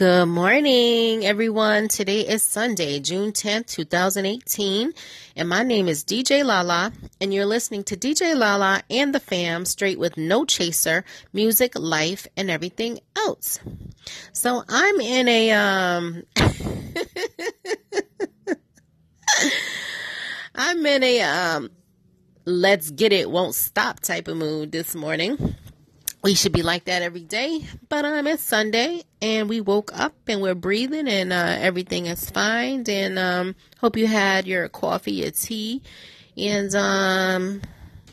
Good 0.00 0.28
morning, 0.28 1.26
everyone. 1.26 1.88
Today 1.88 2.20
is 2.22 2.42
Sunday, 2.42 3.00
June 3.00 3.32
10th, 3.32 3.66
2018, 3.66 4.94
and 5.36 5.46
my 5.46 5.62
name 5.62 5.88
is 5.88 6.04
DJ 6.04 6.42
Lala, 6.42 6.90
and 7.20 7.34
you're 7.34 7.44
listening 7.44 7.84
to 7.84 7.98
DJ 7.98 8.34
Lala 8.34 8.80
and 8.88 9.14
the 9.14 9.20
fam 9.20 9.66
straight 9.66 9.98
with 9.98 10.16
no 10.16 10.46
chaser, 10.46 11.04
music, 11.34 11.78
life, 11.78 12.26
and 12.34 12.50
everything 12.50 13.00
else. 13.14 13.60
So 14.32 14.64
I'm 14.70 15.00
in 15.02 15.28
a, 15.28 15.50
um, 15.50 16.22
I'm 20.54 20.86
in 20.86 21.02
a, 21.02 21.20
um, 21.20 21.68
let's 22.46 22.90
get 22.90 23.12
it, 23.12 23.30
won't 23.30 23.54
stop 23.54 24.00
type 24.00 24.28
of 24.28 24.38
mood 24.38 24.72
this 24.72 24.94
morning 24.94 25.56
we 26.22 26.34
should 26.34 26.52
be 26.52 26.62
like 26.62 26.84
that 26.84 27.02
every 27.02 27.22
day. 27.22 27.64
But 27.88 28.04
um, 28.04 28.26
it's 28.26 28.42
Sunday 28.42 29.04
and 29.22 29.48
we 29.48 29.60
woke 29.60 29.90
up 29.98 30.14
and 30.26 30.42
we're 30.42 30.54
breathing 30.54 31.08
and 31.08 31.32
uh, 31.32 31.56
everything 31.58 32.06
is 32.06 32.28
fine. 32.30 32.84
And 32.88 33.18
um, 33.18 33.54
hope 33.78 33.96
you 33.96 34.06
had 34.06 34.46
your 34.46 34.68
coffee, 34.68 35.12
your 35.12 35.30
tea, 35.30 35.82
and 36.36 36.74
um, 36.74 37.62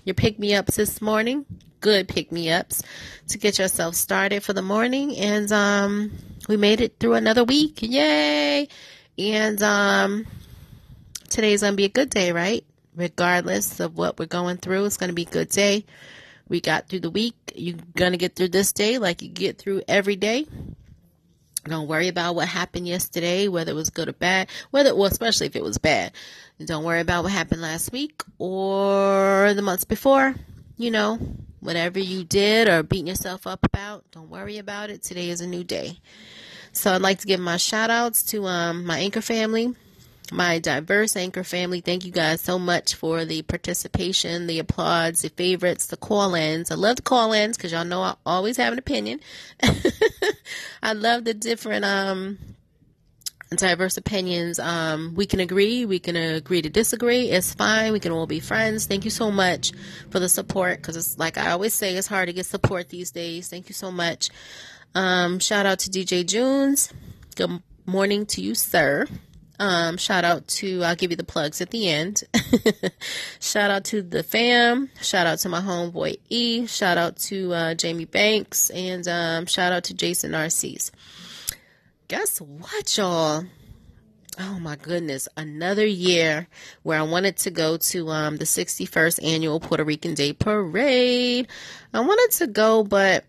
your 0.06 0.14
pick 0.14 0.40
me 0.40 0.56
ups 0.56 0.78
this 0.78 1.02
morning. 1.02 1.46
Good 1.80 2.08
pick 2.08 2.32
me 2.32 2.50
ups 2.50 2.82
to 3.30 3.38
get 3.38 3.60
yourself 3.60 3.96
started 3.96 4.42
for 4.42 4.54
the 4.54 4.62
morning. 4.62 5.16
And 5.18 5.52
um, 5.52 6.12
we 6.48 6.58
made 6.58 6.82
it 6.82 7.00
through 7.00 7.16
another 7.16 7.44
week. 7.44 7.80
Yay! 7.82 8.68
And 9.20 9.62
um, 9.62 10.26
today's 11.30 11.62
gonna 11.62 11.76
be 11.76 11.86
a 11.86 11.90
good 11.90 12.10
day, 12.10 12.32
right? 12.32 12.64
Regardless 12.96 13.80
of 13.80 13.98
what 13.98 14.18
we're 14.18 14.26
going 14.26 14.58
through, 14.58 14.86
it's 14.86 14.98
gonna 14.98 15.14
be 15.14 15.24
a 15.24 15.26
good 15.26 15.50
day. 15.50 15.86
We 16.50 16.62
got 16.62 16.88
through 16.88 17.02
the 17.02 17.10
week. 17.10 17.36
You're 17.56 17.78
going 17.96 18.12
to 18.12 18.18
get 18.18 18.36
through 18.36 18.50
this 18.50 18.74
day 18.74 18.98
like 18.98 19.22
you 19.22 19.30
get 19.30 19.58
through 19.58 19.82
every 19.88 20.16
day. 20.16 20.46
Don't 21.66 21.88
worry 21.88 22.08
about 22.08 22.36
what 22.36 22.48
happened 22.48 22.88
yesterday, 22.88 23.48
whether 23.48 23.72
it 23.72 23.76
was 23.76 23.90
good 23.90 24.08
or 24.08 24.14
bad, 24.14 24.50
whether, 24.72 24.96
well, 24.96 25.12
especially 25.12 25.48
if 25.48 25.56
it 25.56 25.64
was 25.64 25.78
bad. 25.78 26.14
Don't 26.64 26.86
worry 26.86 27.02
about 27.02 27.24
what 27.24 27.34
happened 27.34 27.62
last 27.62 27.92
week 27.92 28.24
or 28.38 29.54
the 29.54 29.62
months 29.62 29.84
before. 29.84 30.36
You 30.78 30.92
know, 30.92 31.20
whatever 31.60 32.00
you 32.00 32.24
did 32.24 32.70
or 32.70 32.84
beating 32.84 33.08
yourself 33.08 33.48
up 33.48 33.66
about, 33.66 34.10
don't 34.12 34.30
worry 34.30 34.58
about 34.58 34.90
it. 34.90 35.04
Today 35.04 35.30
is 35.30 35.42
a 35.42 35.48
new 35.48 35.64
day. 35.64 36.00
So 36.72 36.94
I'd 36.94 37.02
like 37.02 37.20
to 37.20 37.28
give 37.28 37.40
my 37.40 37.58
shout 37.58 37.90
outs 37.90 38.24
to 38.28 38.46
um, 38.46 38.86
my 38.86 39.00
anchor 39.00 39.22
family, 39.22 39.76
my 40.32 40.60
diverse 40.60 41.16
anchor 41.16 41.44
family. 41.44 41.82
Thank 41.82 42.06
you 42.06 42.12
guys 42.12 42.42
so 42.42 42.60
much 42.60 42.96
for 42.96 43.26
the 43.26 43.42
participation, 43.44 44.48
the 44.48 44.60
applause, 44.60 45.22
the 45.22 45.30
favorites, 45.30 45.88
the 45.88 45.98
call 45.98 46.36
ins. 46.36 46.72
I 46.72 46.76
love 46.76 46.98
the 46.98 47.02
call 47.02 47.34
ins 47.34 47.58
because 47.58 47.72
y'all 47.72 47.86
know 47.86 48.02
I 48.02 48.16
always 48.26 48.58
have 48.58 48.74
an 48.74 48.80
opinion. 48.80 49.20
I 50.84 50.94
love 50.94 51.24
the 51.24 51.34
different, 51.34 51.86
um, 51.86 52.38
diverse 53.56 53.96
opinions. 53.98 54.60
Um, 54.60 55.14
we 55.16 55.26
can 55.26 55.40
agree, 55.40 55.86
we 55.86 56.00
can 56.00 56.16
agree 56.16 56.62
to 56.62 56.70
disagree. 56.70 57.30
It's 57.30 57.54
fine. 57.54 57.94
We 57.94 58.00
can 58.00 58.12
all 58.12 58.28
be 58.28 58.40
friends. 58.40 58.86
Thank 58.86 59.06
you 59.06 59.12
so 59.12 59.32
much 59.32 59.72
for 60.10 60.20
the 60.20 60.30
support 60.30 60.78
because 60.78 60.98
it's 60.98 61.18
like 61.18 61.38
I 61.38 61.52
always 61.52 61.74
say, 61.74 61.96
it's 61.96 62.08
hard 62.08 62.28
to 62.28 62.34
get 62.34 62.46
support 62.46 62.90
these 62.90 63.12
days. 63.12 63.50
Thank 63.50 63.70
you 63.70 63.74
so 63.74 63.92
much. 63.92 64.30
Um, 64.96 65.40
shout 65.40 65.66
out 65.66 65.80
to 65.80 65.90
DJ 65.90 66.26
Junes. 66.26 66.92
Good 67.36 67.62
morning 67.86 68.26
to 68.28 68.42
you, 68.42 68.56
sir. 68.56 69.08
Um, 69.60 69.98
shout 69.98 70.24
out 70.24 70.48
to, 70.48 70.84
I'll 70.84 70.96
give 70.96 71.12
you 71.12 71.18
the 71.18 71.24
plugs 71.24 71.62
at 71.62 71.72
the 71.72 71.90
end. 71.90 72.24
shout 73.40 73.72
out 73.72 73.86
to 73.86 74.02
the 74.02 74.22
fam. 74.22 74.90
Shout 75.02 75.26
out 75.26 75.40
to 75.40 75.50
my 75.50 75.62
homeboy 75.62 76.20
E. 76.30 76.68
Shout 76.68 76.98
out 76.98 77.18
to 77.18 77.54
uh, 77.54 77.74
Jamie 77.74 78.06
Banks. 78.06 78.70
And 78.70 79.08
um, 79.08 79.46
shout 79.48 79.74
out 79.74 79.86
to 79.86 79.94
Jason 79.94 80.32
Narcisse. 80.32 80.92
Guess 82.08 82.40
what, 82.40 82.98
y'all? 82.98 83.46
Oh 84.40 84.60
my 84.60 84.76
goodness, 84.76 85.28
another 85.36 85.86
year 85.86 86.48
where 86.84 87.00
I 87.00 87.02
wanted 87.02 87.38
to 87.38 87.50
go 87.50 87.78
to 87.78 88.10
um, 88.10 88.38
the 88.38 88.46
61st 88.46 89.24
annual 89.24 89.60
Puerto 89.60 89.84
Rican 89.84 90.14
Day 90.14 90.32
Parade. 90.32 91.48
I 91.92 92.00
wanted 92.02 92.38
to 92.38 92.48
go, 92.48 92.84
but 92.84 93.26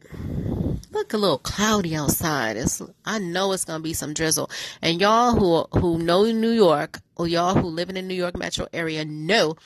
look 0.91 1.13
a 1.13 1.19
little 1.19 1.39
cloudy 1.39 1.95
outside. 1.95 2.57
It's 2.57 2.83
I 3.05 3.19
know 3.19 3.53
it's 3.53 3.65
gonna 3.65 3.83
be 3.83 3.93
some 3.93 4.15
drizzle. 4.15 4.51
And 4.83 5.01
y'all 5.01 5.33
who 5.35 5.79
who 5.79 5.99
know 5.99 6.25
New 6.25 6.51
York 6.51 7.01
or 7.17 7.29
y'all 7.29 7.55
who 7.55 7.69
live 7.69 7.89
in 7.89 7.95
the 7.97 8.03
New 8.03 8.15
York 8.15 8.37
metro 8.37 8.67
area 8.73 9.05
know 9.05 9.57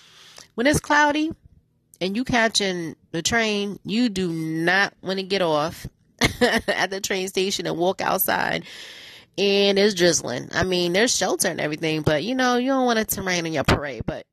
when 0.54 0.66
it's 0.66 0.80
cloudy 0.80 1.32
and 2.00 2.16
you 2.16 2.24
catching 2.24 2.96
the 3.12 3.22
train, 3.22 3.78
you 3.84 4.08
do 4.08 4.32
not 4.32 4.94
want 5.02 5.18
to 5.18 5.24
get 5.24 5.42
off 5.42 5.86
at 6.40 6.90
the 6.90 7.00
train 7.00 7.28
station 7.28 7.66
and 7.66 7.76
walk 7.76 8.00
outside 8.00 8.64
and 9.38 9.78
it's 9.78 9.94
drizzling. 9.94 10.48
I 10.52 10.64
mean, 10.64 10.92
there's 10.92 11.16
shelter 11.16 11.48
and 11.48 11.60
everything, 11.60 12.02
but 12.02 12.22
you 12.22 12.34
know, 12.34 12.56
you 12.56 12.68
don't 12.68 12.86
want 12.86 12.98
it 12.98 13.08
to 13.08 13.22
rain 13.22 13.46
in 13.46 13.52
your 13.52 13.64
parade. 13.64 14.02
But 14.06 14.26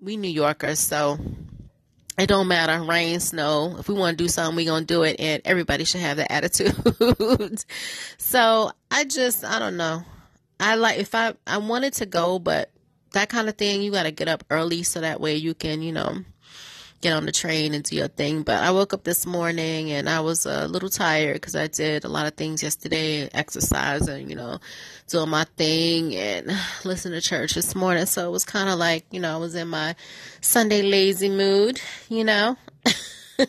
we 0.00 0.16
New 0.16 0.28
Yorkers, 0.28 0.78
so 0.78 1.18
it 2.18 2.28
don't 2.28 2.48
matter. 2.48 2.82
Rain 2.82 3.18
snow. 3.20 3.76
If 3.78 3.88
we 3.88 3.94
want 3.94 4.16
to 4.16 4.24
do 4.24 4.28
something 4.28 4.56
we 4.56 4.64
gonna 4.64 4.84
do 4.84 5.02
it 5.02 5.16
and 5.18 5.42
everybody 5.44 5.84
should 5.84 6.00
have 6.00 6.18
that 6.18 6.32
attitude. 6.32 6.74
So 8.18 8.70
i 8.90 9.04
just 9.04 9.44
i 9.44 9.58
don't 9.58 9.76
know. 9.76 10.02
I 10.58 10.76
like 10.76 10.98
if 10.98 11.14
i 11.14 11.34
i 11.46 11.58
wanted 11.58 11.94
to 11.94 12.06
go 12.06 12.38
but 12.38 12.70
that 13.12 13.28
kind 13.28 13.48
of 13.48 13.56
thing 13.56 13.82
you 13.82 13.90
got 13.90 14.04
to 14.04 14.10
get 14.10 14.28
up 14.28 14.44
early 14.50 14.82
so 14.82 15.00
that 15.00 15.20
way 15.20 15.36
you 15.36 15.54
can 15.54 15.82
you 15.82 15.92
know 15.92 16.18
get 17.04 17.12
on 17.12 17.26
the 17.26 17.32
train 17.32 17.74
and 17.74 17.84
do 17.84 17.96
your 17.96 18.08
thing. 18.08 18.42
But 18.42 18.62
I 18.62 18.70
woke 18.70 18.94
up 18.94 19.04
this 19.04 19.26
morning 19.26 19.92
and 19.92 20.08
I 20.08 20.20
was 20.20 20.46
a 20.46 20.66
little 20.66 20.88
tired 20.88 21.34
because 21.34 21.54
I 21.54 21.66
did 21.66 22.04
a 22.04 22.08
lot 22.08 22.26
of 22.26 22.32
things 22.32 22.62
yesterday, 22.62 23.28
exercise 23.32 24.08
and, 24.08 24.30
you 24.30 24.36
know, 24.36 24.58
doing 25.08 25.28
my 25.28 25.44
thing 25.56 26.16
and 26.16 26.50
listen 26.84 27.12
to 27.12 27.20
church 27.20 27.54
this 27.54 27.74
morning. 27.74 28.06
So 28.06 28.26
it 28.26 28.30
was 28.32 28.44
kind 28.44 28.70
of 28.70 28.78
like, 28.78 29.04
you 29.10 29.20
know, 29.20 29.34
I 29.34 29.36
was 29.36 29.54
in 29.54 29.68
my 29.68 29.94
Sunday 30.40 30.80
lazy 30.80 31.28
mood, 31.28 31.78
you 32.08 32.24
know. 32.24 32.56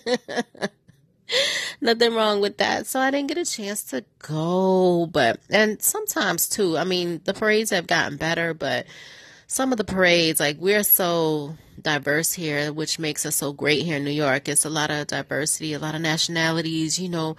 Nothing 1.82 2.14
wrong 2.14 2.42
with 2.42 2.58
that. 2.58 2.88
So 2.88 3.00
I 3.00 3.10
didn't 3.10 3.30
get 3.30 3.38
a 3.38 3.46
chance 3.46 3.84
to 3.86 4.04
go. 4.20 5.08
But, 5.10 5.40
and 5.50 5.82
sometimes 5.82 6.50
too, 6.50 6.78
I 6.78 6.84
mean, 6.84 7.22
the 7.24 7.34
parades 7.34 7.70
have 7.70 7.88
gotten 7.88 8.18
better, 8.18 8.54
but 8.54 8.86
some 9.48 9.72
of 9.72 9.78
the 9.78 9.86
parades, 9.86 10.42
like 10.42 10.58
we're 10.60 10.84
so 10.84 11.56
diverse 11.86 12.34
here, 12.34 12.74
which 12.74 13.00
makes 13.00 13.26
us 13.26 13.38
so 13.38 13.54
great 13.54 13.84
here 13.86 13.98
in 13.98 14.04
New 14.04 14.12
York. 14.12 14.50
It's 14.50 14.66
a 14.66 14.70
lot 14.70 14.92
of 14.92 15.08
diversity, 15.08 15.74
a 15.74 15.80
lot 15.80 15.96
of 15.96 16.02
nationalities. 16.02 17.00
You 17.00 17.10
know, 17.10 17.38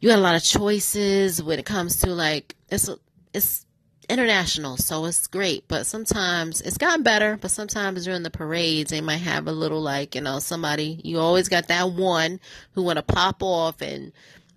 you 0.00 0.08
got 0.08 0.18
a 0.18 0.22
lot 0.22 0.36
of 0.36 0.44
choices 0.44 1.42
when 1.42 1.58
it 1.58 1.66
comes 1.66 1.98
to 1.98 2.10
like 2.10 2.54
it's 2.70 2.88
it's 3.34 3.66
international, 4.08 4.76
so 4.76 5.04
it's 5.04 5.26
great. 5.26 5.66
But 5.66 5.86
sometimes 5.86 6.60
it's 6.60 6.78
gotten 6.78 7.02
better. 7.02 7.36
But 7.36 7.50
sometimes 7.50 8.04
during 8.04 8.22
the 8.22 8.30
parades, 8.30 8.90
they 8.90 9.00
might 9.00 9.16
have 9.16 9.48
a 9.48 9.52
little 9.52 9.82
like 9.82 10.14
you 10.14 10.20
know 10.20 10.38
somebody. 10.38 11.00
You 11.02 11.18
always 11.18 11.48
got 11.48 11.66
that 11.68 11.90
one 11.90 12.38
who 12.72 12.82
want 12.82 12.98
to 12.98 13.02
pop 13.02 13.42
off 13.42 13.82
and 13.82 14.12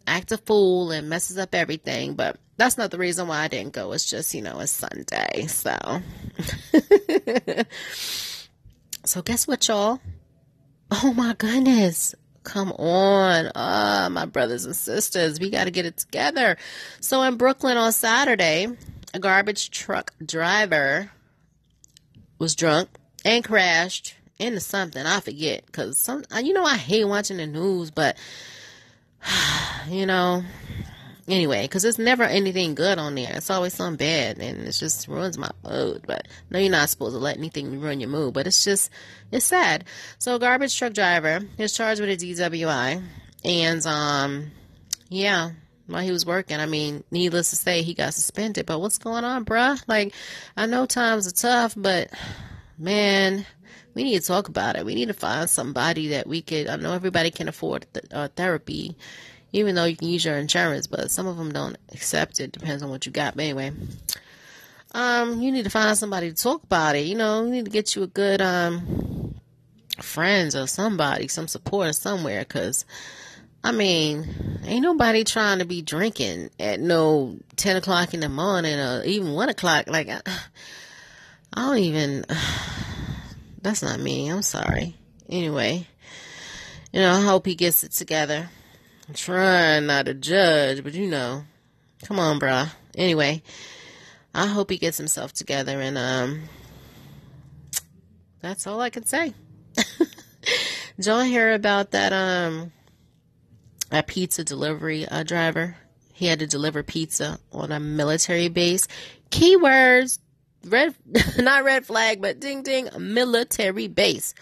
act 0.06 0.32
a 0.32 0.38
fool 0.38 0.92
and 0.92 1.10
messes 1.10 1.40
up 1.40 1.56
everything. 1.56 2.14
But 2.14 2.38
that's 2.58 2.78
not 2.78 2.92
the 2.92 3.00
reason 3.00 3.28
why 3.28 3.40
I 3.40 3.48
didn't 3.48 3.74
go. 3.74 3.94
It's 3.94 4.08
just 4.08 4.36
you 4.36 4.44
know 4.44 4.60
it's 4.60 4.72
Sunday, 4.72 5.48
so. 5.48 6.02
So 9.04 9.22
guess 9.22 9.48
what, 9.48 9.68
y'all? 9.68 10.00
Oh 10.92 11.14
my 11.14 11.34
goodness. 11.34 12.14
Come 12.44 12.72
on. 12.74 13.52
Oh, 13.56 14.10
my 14.10 14.26
brothers 14.26 14.66
and 14.66 14.76
sisters, 14.76 15.40
we 15.40 15.50
got 15.50 15.66
to 15.66 15.72
get 15.72 15.86
it 15.86 15.98
together. 15.98 16.58
So 17.00 17.22
in 17.24 17.38
Brooklyn 17.38 17.78
on 17.78 17.92
Saturday, 17.92 18.68
a 19.14 19.20
garbage 19.20 19.72
truck 19.72 20.14
driver 20.24 21.12
was 22.40 22.56
drunk 22.56 22.90
and 23.26 23.44
crashed 23.44 24.16
into 24.40 24.60
something. 24.60 25.06
I 25.06 25.20
forget 25.20 25.66
because 25.66 25.98
some, 25.98 26.24
you 26.42 26.54
know, 26.54 26.64
I 26.64 26.78
hate 26.78 27.06
watching 27.06 27.38
the 27.38 27.48
news, 27.48 27.92
but 27.92 28.18
you 29.88 30.06
know, 30.06 30.44
anyway, 31.32 31.64
because 31.64 31.86
it's 31.86 31.98
never 31.98 32.24
anything 32.24 32.76
good 32.76 32.98
on 32.98 33.16
there. 33.16 33.32
It's 33.34 33.50
always 33.50 33.74
something 33.74 33.98
bad, 33.98 34.40
and 34.40 34.68
it 34.68 34.72
just 34.72 35.08
ruins 35.08 35.38
my 35.38 35.50
mood. 35.64 36.04
But 36.06 36.28
no, 36.50 36.60
you're 36.60 36.70
not 36.70 36.90
supposed 36.90 37.16
to 37.16 37.20
let 37.20 37.38
anything 37.38 37.80
ruin 37.80 38.00
your 38.00 38.10
mood. 38.10 38.34
But 38.34 38.48
it's 38.48 38.64
just, 38.64 38.92
it's 39.32 39.46
sad. 39.46 39.86
So, 40.20 40.38
garbage 40.38 40.78
truck 40.78 40.94
driver 40.94 41.40
is 41.58 41.74
charged 41.74 42.02
with 42.02 42.10
a 42.10 42.18
DWI, 42.18 43.04
and 43.46 43.86
um, 43.86 44.52
yeah, 45.10 45.52
while 45.88 46.04
he 46.04 46.12
was 46.12 46.26
working, 46.26 46.58
I 46.58 46.66
mean, 46.66 47.04
needless 47.10 47.50
to 47.52 47.56
say, 47.56 47.82
he 47.82 47.94
got 47.94 48.14
suspended. 48.14 48.66
But 48.66 48.80
what's 48.80 48.98
going 48.98 49.24
on, 49.24 49.46
bruh? 49.46 49.82
Like, 49.88 50.14
I 50.56 50.66
know 50.66 50.86
times 50.86 51.28
are 51.28 51.32
tough, 51.32 51.74
but 51.78 52.12
man. 52.78 53.46
We 53.94 54.06
need 54.06 54.22
to 54.22 54.26
talk 54.26 54.48
about 54.48 54.78
it. 54.78 54.86
We 54.86 54.96
need 54.96 55.10
to 55.10 55.14
find 55.14 55.50
somebody 55.50 56.08
that 56.10 56.26
we 56.26 56.42
could. 56.42 56.68
I 56.68 56.78
know 56.78 56.94
everybody 56.94 57.30
can 57.30 57.50
afford 57.50 57.88
uh, 58.10 58.30
therapy, 58.38 58.96
even 59.54 59.76
though 59.76 59.86
you 59.86 59.96
can 59.96 60.08
use 60.08 60.26
your 60.26 60.38
insurance, 60.38 60.88
but 60.88 61.12
some 61.12 61.28
of 61.28 61.38
them 61.38 61.52
don't 61.52 61.78
accept 61.94 62.40
it. 62.40 62.52
Depends 62.52 62.84
on 62.84 62.90
what 62.90 63.06
you 63.06 63.12
got. 63.12 63.36
But 63.36 63.44
anyway, 63.44 63.72
um, 64.94 65.42
you 65.42 65.52
need 65.52 65.64
to 65.64 65.70
find 65.70 65.98
somebody 65.98 66.30
to 66.30 66.36
talk 66.36 66.64
about 66.64 66.96
it. 66.96 67.06
You 67.06 67.16
know, 67.16 67.44
you 67.44 67.52
need 67.52 67.66
to 67.66 67.72
get 67.72 67.96
you 67.96 68.04
a 68.04 68.08
good 68.08 68.42
um 68.42 69.36
friends 70.00 70.56
or 70.56 70.68
somebody, 70.68 71.28
some 71.28 71.48
support 71.48 71.96
somewhere, 71.96 72.40
because 72.40 72.86
I 73.64 73.72
mean, 73.72 74.60
ain't 74.66 74.82
nobody 74.82 75.24
trying 75.24 75.60
to 75.60 75.66
be 75.66 75.82
drinking 75.82 76.50
at 76.60 76.80
no 76.80 77.38
10 77.58 77.78
o'clock 77.78 78.14
in 78.14 78.20
the 78.20 78.30
morning 78.30 78.80
or 78.80 79.04
even 79.04 79.34
1 79.34 79.50
o'clock. 79.50 79.88
Like, 79.88 80.10
I, 80.10 80.22
I 81.54 81.68
don't 81.68 81.78
even, 81.78 82.26
that's 83.62 83.84
not 83.84 84.00
me. 84.00 84.30
I'm 84.30 84.42
sorry. 84.42 84.96
Anyway, 85.30 85.88
you 86.92 87.02
know, 87.02 87.12
I 87.12 87.22
hope 87.22 87.46
he 87.46 87.54
gets 87.54 87.84
it 87.84 87.92
together. 87.92 88.50
I'm 89.08 89.14
trying 89.14 89.88
not 89.88 90.06
to 90.06 90.14
judge, 90.14 90.84
but 90.84 90.94
you 90.94 91.08
know, 91.08 91.44
come 92.04 92.20
on, 92.20 92.40
bruh. 92.40 92.70
Anyway, 92.96 93.42
I 94.34 94.48
hope 94.48 94.70
he 94.70 94.78
gets 94.78 94.98
himself 94.98 95.34
together 95.34 95.80
and, 95.82 95.98
um, 95.98 96.44
that's 98.42 98.66
all 98.66 98.82
I 98.82 98.90
can 98.90 99.06
say. 99.06 99.34
Y'all 100.98 101.22
hear 101.22 101.54
about 101.54 101.92
that, 101.92 102.12
um, 102.14 102.72
a 103.92 104.04
pizza 104.04 104.44
delivery 104.44 105.08
uh, 105.08 105.24
driver. 105.24 105.76
He 106.14 106.26
had 106.28 106.40
to 106.40 106.48
deliver 106.48 106.84
pizza 106.84 107.40
on 107.52 107.72
a 107.72 107.80
military 107.80 108.48
base. 108.48 108.88
Keywords, 109.30 110.20
red, 110.66 110.96
not 111.38 111.64
red 111.64 111.86
flag, 111.86 112.22
but 112.22 112.40
ding 112.40 112.64
ding, 112.64 112.90
military 112.98 113.88
base. 113.88 114.34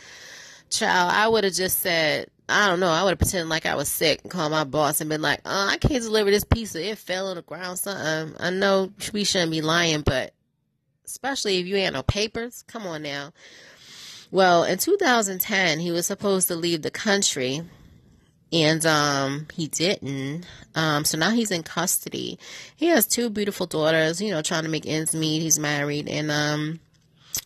Child, 0.70 1.12
I 1.14 1.28
would 1.28 1.44
have 1.44 1.54
just 1.54 1.80
said, 1.80 2.30
I 2.50 2.68
don't 2.68 2.80
know, 2.80 2.90
I 2.90 3.04
would 3.04 3.12
have 3.12 3.20
pretended 3.20 3.50
like 3.50 3.66
I 3.66 3.76
was 3.76 3.88
sick 3.88 4.22
and 4.24 4.32
called 4.32 4.52
my 4.52 4.64
boss 4.64 5.02
and 5.02 5.10
been 5.10 5.22
like, 5.22 5.42
oh, 5.46 5.68
I 5.68 5.78
can't 5.78 6.04
deliver 6.04 6.32
this 6.32 6.44
pizza. 6.44 6.84
It 6.84 6.98
fell 6.98 7.28
on 7.28 7.36
the 7.36 7.42
ground, 7.42 7.80
something. 7.80 8.36
I 8.40 8.50
know 8.50 8.92
we 9.14 9.24
shouldn't 9.24 9.52
be 9.52 9.62
lying, 9.62 10.02
but 10.02 10.34
especially 11.06 11.60
if 11.60 11.68
you 11.68 11.76
ain't 11.76 11.94
no 11.94 12.04
papers. 12.04 12.64
Come 12.68 12.86
on 12.88 13.04
now. 13.04 13.34
Well, 14.32 14.64
in 14.64 14.78
2010, 14.78 15.80
he 15.80 15.92
was 15.92 16.06
supposed 16.06 16.48
to 16.50 16.56
leave 16.56 16.82
the 16.82 16.92
country 16.92 17.64
and 18.52 18.86
um 18.86 19.48
he 19.54 19.68
didn't 19.68 20.46
um 20.76 21.06
so 21.06 21.18
now 21.18 21.30
he's 21.30 21.52
in 21.52 21.62
custody 21.62 22.40
he 22.76 22.88
has 22.88 23.06
two 23.06 23.30
beautiful 23.30 23.68
daughters 23.68 24.20
you 24.22 24.32
know 24.32 24.42
trying 24.42 24.64
to 24.64 24.70
make 24.70 24.88
ends 24.88 25.14
meet 25.14 25.42
he's 25.42 25.60
married 25.60 26.08
and 26.08 26.32
um 26.32 26.80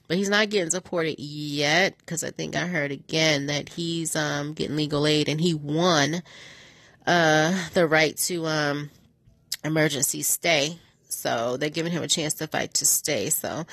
but 0.08 0.18
he's 0.18 0.30
not 0.30 0.50
getting 0.50 0.70
supported 0.70 1.20
yet 1.20 1.98
because 1.98 2.24
i 2.24 2.30
think 2.32 2.56
i 2.56 2.68
heard 2.68 2.92
again 2.92 3.48
that 3.48 3.70
he's 3.70 4.16
um 4.16 4.54
getting 4.54 4.76
legal 4.76 5.08
aid 5.08 5.30
and 5.30 5.42
he 5.42 5.54
won 5.54 6.22
uh 7.08 7.70
the 7.74 7.88
right 7.88 8.18
to 8.18 8.46
um 8.46 8.90
emergency 9.64 10.22
stay 10.22 10.78
so 11.14 11.58
they're 11.58 11.70
giving 11.70 11.92
him 11.92 12.04
a 12.04 12.08
chance 12.08 12.34
to 12.36 12.48
fight 12.48 12.74
to 12.76 12.86
stay. 12.86 13.30
So 13.30 13.66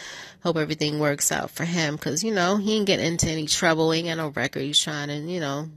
hope 0.43 0.56
everything 0.56 0.99
works 0.99 1.32
out 1.32 1.50
for 1.50 1.64
him 1.64 1.96
because, 1.96 2.23
you 2.23 2.32
know, 2.32 2.56
he 2.56 2.76
ain't 2.76 2.87
getting 2.87 3.06
into 3.06 3.28
any 3.28 3.46
trouble. 3.46 3.90
He 3.90 4.00
ain't 4.00 4.08
got 4.08 4.23
no 4.23 4.28
record. 4.28 4.62
He's 4.62 4.78
trying 4.78 5.08
to, 5.08 5.16
you 5.16 5.40
know, 5.40 5.69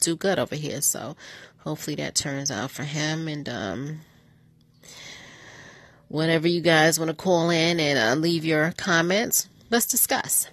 do 0.00 0.16
good 0.16 0.38
over 0.38 0.54
here. 0.54 0.80
So 0.80 1.16
hopefully 1.58 1.96
that 1.96 2.14
turns 2.14 2.50
out 2.50 2.70
for 2.70 2.84
him. 2.84 3.28
And 3.28 3.48
um, 3.48 4.00
whenever 6.08 6.48
you 6.48 6.60
guys 6.60 6.98
want 6.98 7.10
to 7.10 7.16
call 7.16 7.50
in 7.50 7.78
and 7.80 7.98
uh, 7.98 8.14
leave 8.20 8.44
your 8.44 8.72
comments, 8.76 9.48
let's 9.70 9.86
discuss. 9.86 10.48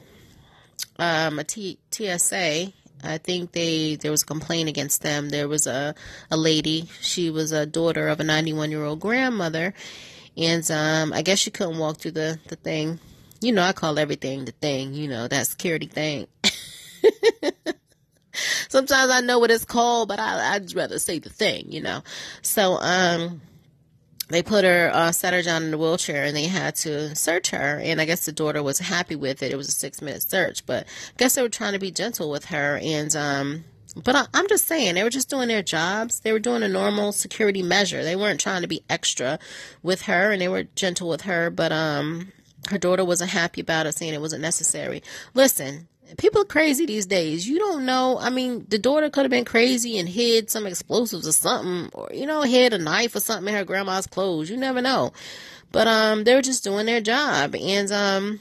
Um, 0.97 1.39
a 1.39 1.43
T- 1.43 1.79
TSA, 1.91 2.71
I 3.03 3.17
think 3.17 3.51
they 3.51 3.95
there 3.95 4.11
was 4.11 4.23
a 4.23 4.25
complaint 4.25 4.69
against 4.69 5.01
them. 5.01 5.29
There 5.29 5.47
was 5.47 5.67
a 5.67 5.95
a 6.31 6.37
lady. 6.37 6.89
She 7.01 7.29
was 7.29 7.51
a 7.51 7.65
daughter 7.65 8.07
of 8.07 8.19
a 8.19 8.23
91 8.23 8.71
year 8.71 8.83
old 8.83 8.99
grandmother, 8.99 9.73
and 10.37 10.69
um, 10.71 11.13
I 11.13 11.21
guess 11.21 11.39
she 11.39 11.51
couldn't 11.51 11.77
walk 11.77 11.97
through 11.97 12.11
the 12.11 12.39
the 12.47 12.55
thing. 12.55 12.99
You 13.41 13.51
know, 13.51 13.63
I 13.63 13.73
call 13.73 13.99
everything 13.99 14.45
the 14.45 14.53
thing. 14.53 14.93
You 14.93 15.07
know, 15.07 15.27
that 15.27 15.47
security 15.47 15.87
thing. 15.87 16.27
Sometimes 18.69 19.11
I 19.11 19.21
know 19.21 19.39
what 19.39 19.51
it's 19.51 19.65
called, 19.65 20.09
but 20.09 20.19
I, 20.19 20.55
I'd 20.55 20.73
rather 20.75 20.99
say 20.99 21.19
the 21.19 21.29
thing, 21.29 21.71
you 21.71 21.81
know. 21.81 22.01
So, 22.41 22.77
um, 22.81 23.41
they 24.29 24.41
put 24.41 24.65
her, 24.65 24.89
uh, 24.93 25.11
sat 25.11 25.33
her 25.33 25.41
down 25.41 25.63
in 25.63 25.71
the 25.71 25.77
wheelchair 25.77 26.23
and 26.23 26.35
they 26.35 26.47
had 26.47 26.75
to 26.77 27.15
search 27.15 27.51
her. 27.51 27.79
And 27.83 28.01
I 28.01 28.05
guess 28.05 28.25
the 28.25 28.31
daughter 28.31 28.63
was 28.63 28.79
happy 28.79 29.15
with 29.15 29.43
it. 29.43 29.51
It 29.51 29.55
was 29.55 29.67
a 29.67 29.71
six 29.71 30.01
minute 30.01 30.23
search, 30.23 30.65
but 30.65 30.85
I 30.85 31.17
guess 31.17 31.35
they 31.35 31.41
were 31.41 31.49
trying 31.49 31.73
to 31.73 31.79
be 31.79 31.91
gentle 31.91 32.29
with 32.29 32.45
her. 32.45 32.79
And, 32.81 33.15
um, 33.15 33.65
but 34.03 34.15
I, 34.15 34.25
I'm 34.33 34.47
just 34.47 34.67
saying, 34.67 34.95
they 34.95 35.03
were 35.03 35.09
just 35.09 35.29
doing 35.29 35.47
their 35.47 35.63
jobs. 35.63 36.21
They 36.21 36.31
were 36.31 36.39
doing 36.39 36.63
a 36.63 36.67
normal 36.67 37.11
security 37.11 37.63
measure. 37.63 38.03
They 38.03 38.15
weren't 38.15 38.39
trying 38.39 38.63
to 38.63 38.67
be 38.67 38.83
extra 38.89 39.39
with 39.83 40.03
her 40.03 40.31
and 40.31 40.41
they 40.41 40.47
were 40.47 40.63
gentle 40.75 41.07
with 41.09 41.21
her. 41.21 41.49
But, 41.49 41.71
um, 41.71 42.31
her 42.69 42.77
daughter 42.79 43.05
wasn't 43.05 43.29
happy 43.29 43.61
about 43.61 43.85
it, 43.85 43.95
saying 43.95 44.13
it 44.13 44.21
wasn't 44.21 44.41
necessary. 44.41 45.03
Listen, 45.35 45.87
people 46.17 46.41
are 46.41 46.45
crazy 46.45 46.85
these 46.85 47.05
days. 47.05 47.47
You 47.47 47.59
don't 47.59 47.85
know. 47.85 48.17
I 48.19 48.29
mean, 48.29 48.65
the 48.67 48.77
daughter 48.77 49.09
could 49.09 49.23
have 49.23 49.31
been 49.31 49.45
crazy 49.45 49.97
and 49.97 50.07
hid 50.07 50.49
some 50.49 50.65
explosives 50.65 51.27
or 51.27 51.31
something, 51.31 51.89
or 51.93 52.09
you 52.13 52.25
know, 52.25 52.41
hid 52.41 52.73
a 52.73 52.77
knife 52.77 53.15
or 53.15 53.19
something 53.19 53.47
in 53.47 53.57
her 53.57 53.65
grandma's 53.65 54.07
clothes. 54.07 54.49
You 54.49 54.57
never 54.57 54.81
know. 54.81 55.11
But 55.71 55.87
um, 55.87 56.23
they 56.23 56.35
were 56.35 56.41
just 56.41 56.63
doing 56.63 56.85
their 56.85 57.01
job, 57.01 57.55
and 57.55 57.91
um, 57.91 58.39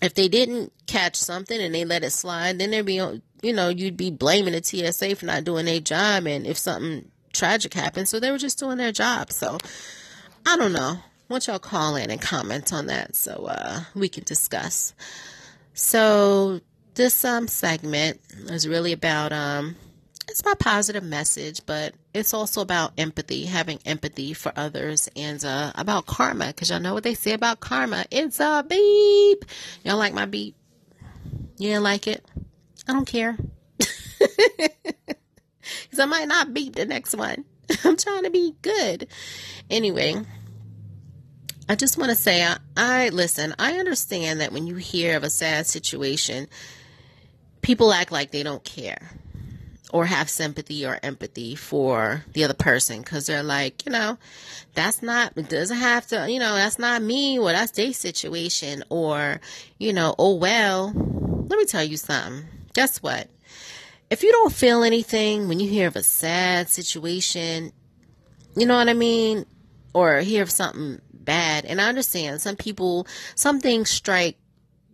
if 0.00 0.14
they 0.14 0.28
didn't 0.28 0.72
catch 0.86 1.16
something 1.16 1.60
and 1.60 1.74
they 1.74 1.84
let 1.84 2.04
it 2.04 2.10
slide, 2.10 2.58
then 2.58 2.70
there'd 2.70 2.86
be, 2.86 3.00
you 3.42 3.52
know, 3.52 3.68
you'd 3.68 3.96
be 3.96 4.10
blaming 4.10 4.52
the 4.52 4.62
TSA 4.62 5.16
for 5.16 5.26
not 5.26 5.44
doing 5.44 5.66
their 5.66 5.80
job, 5.80 6.26
and 6.26 6.46
if 6.46 6.56
something 6.56 7.10
tragic 7.32 7.74
happened, 7.74 8.08
so 8.08 8.20
they 8.20 8.30
were 8.30 8.38
just 8.38 8.58
doing 8.58 8.78
their 8.78 8.92
job. 8.92 9.32
So 9.32 9.58
I 10.46 10.56
don't 10.56 10.72
know. 10.72 10.98
Want 11.28 11.48
y'all 11.48 11.58
call 11.58 11.96
in 11.96 12.10
and 12.10 12.20
comment 12.20 12.72
on 12.72 12.86
that 12.86 13.16
so 13.16 13.46
uh, 13.46 13.80
we 13.96 14.08
can 14.08 14.22
discuss. 14.22 14.94
So 15.76 16.60
this 16.94 17.24
um 17.24 17.46
segment 17.46 18.20
is 18.48 18.66
really 18.66 18.92
about 18.92 19.32
um 19.32 19.76
it's 20.28 20.44
my 20.44 20.54
positive 20.58 21.04
message, 21.04 21.60
but 21.66 21.94
it's 22.12 22.34
also 22.34 22.60
about 22.60 22.92
empathy, 22.98 23.44
having 23.44 23.78
empathy 23.86 24.32
for 24.32 24.52
others, 24.56 25.08
and 25.14 25.42
uh, 25.44 25.70
about 25.76 26.06
karma. 26.06 26.48
Because 26.48 26.68
y'all 26.68 26.80
know 26.80 26.94
what 26.94 27.04
they 27.04 27.14
say 27.14 27.32
about 27.32 27.60
karma. 27.60 28.06
It's 28.10 28.40
a 28.40 28.64
beep. 28.68 29.44
Y'all 29.84 29.98
like 29.98 30.14
my 30.14 30.24
beep? 30.24 30.56
You 31.58 31.68
didn't 31.68 31.84
like 31.84 32.08
it? 32.08 32.24
I 32.88 32.92
don't 32.92 33.06
care. 33.06 33.36
Because 35.96 35.98
I 35.98 36.04
might 36.04 36.28
not 36.28 36.54
beep 36.54 36.74
the 36.76 36.86
next 36.86 37.14
one. 37.14 37.44
I'm 37.84 37.96
trying 37.96 38.22
to 38.24 38.30
be 38.30 38.54
good. 38.62 39.08
Anyway, 39.70 40.14
I 41.68 41.74
just 41.74 41.98
want 41.98 42.10
to 42.10 42.16
say, 42.16 42.44
I, 42.44 42.58
I 42.76 43.08
listen, 43.08 43.54
I 43.58 43.78
understand 43.78 44.40
that 44.40 44.52
when 44.52 44.66
you 44.66 44.76
hear 44.76 45.16
of 45.16 45.24
a 45.24 45.30
sad 45.30 45.66
situation, 45.66 46.46
people 47.60 47.92
act 47.92 48.12
like 48.12 48.30
they 48.30 48.44
don't 48.44 48.62
care 48.62 49.10
or 49.92 50.06
have 50.06 50.30
sympathy 50.30 50.86
or 50.86 50.98
empathy 51.02 51.56
for 51.56 52.24
the 52.32 52.44
other 52.44 52.54
person 52.54 53.00
because 53.00 53.26
they're 53.26 53.42
like, 53.42 53.84
you 53.84 53.90
know, 53.90 54.16
that's 54.74 55.02
not, 55.02 55.32
it 55.36 55.48
doesn't 55.48 55.76
have 55.76 56.06
to, 56.08 56.30
you 56.30 56.38
know, 56.38 56.54
that's 56.54 56.78
not 56.78 57.02
me 57.02 57.38
or 57.38 57.50
that's 57.50 57.72
their 57.72 57.92
situation 57.92 58.84
or, 58.88 59.40
you 59.78 59.92
know, 59.92 60.14
oh, 60.18 60.34
well, 60.36 60.92
let 60.94 61.58
me 61.58 61.64
tell 61.64 61.84
you 61.84 61.96
something. 61.96 62.44
Guess 62.74 63.02
what? 63.02 63.28
If 64.08 64.22
you 64.22 64.30
don't 64.30 64.52
feel 64.52 64.84
anything 64.84 65.48
when 65.48 65.58
you 65.58 65.68
hear 65.68 65.88
of 65.88 65.96
a 65.96 66.02
sad 66.02 66.68
situation, 66.68 67.72
you 68.56 68.66
know 68.66 68.76
what 68.76 68.88
I 68.88 68.94
mean? 68.94 69.46
Or 69.92 70.18
hear 70.18 70.42
of 70.42 70.50
something 70.50 71.00
bad. 71.26 71.66
And 71.66 71.80
I 71.80 71.88
understand 71.88 72.40
some 72.40 72.56
people, 72.56 73.06
some 73.34 73.60
things 73.60 73.90
strike 73.90 74.38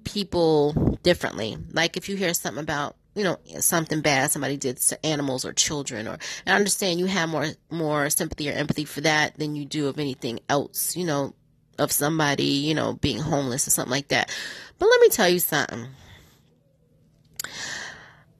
people 0.04 0.98
differently. 1.04 1.56
Like 1.70 1.96
if 1.96 2.08
you 2.08 2.16
hear 2.16 2.34
something 2.34 2.62
about, 2.62 2.96
you 3.14 3.24
know, 3.24 3.38
something 3.60 4.00
bad 4.00 4.30
somebody 4.30 4.56
did 4.56 4.78
to 4.78 5.06
animals 5.06 5.44
or 5.44 5.52
children, 5.52 6.08
or 6.08 6.18
I 6.46 6.52
understand 6.52 6.98
you 6.98 7.06
have 7.06 7.28
more 7.28 7.46
more 7.70 8.08
sympathy 8.10 8.48
or 8.48 8.54
empathy 8.54 8.84
for 8.84 9.02
that 9.02 9.38
than 9.38 9.54
you 9.54 9.64
do 9.64 9.88
of 9.88 9.98
anything 9.98 10.40
else, 10.48 10.96
you 10.96 11.04
know, 11.04 11.34
of 11.78 11.92
somebody, 11.92 12.44
you 12.44 12.74
know, 12.74 12.94
being 12.94 13.18
homeless 13.18 13.66
or 13.66 13.70
something 13.70 13.90
like 13.90 14.08
that. 14.08 14.34
But 14.78 14.86
let 14.86 15.00
me 15.00 15.08
tell 15.10 15.28
you 15.28 15.40
something. 15.40 15.88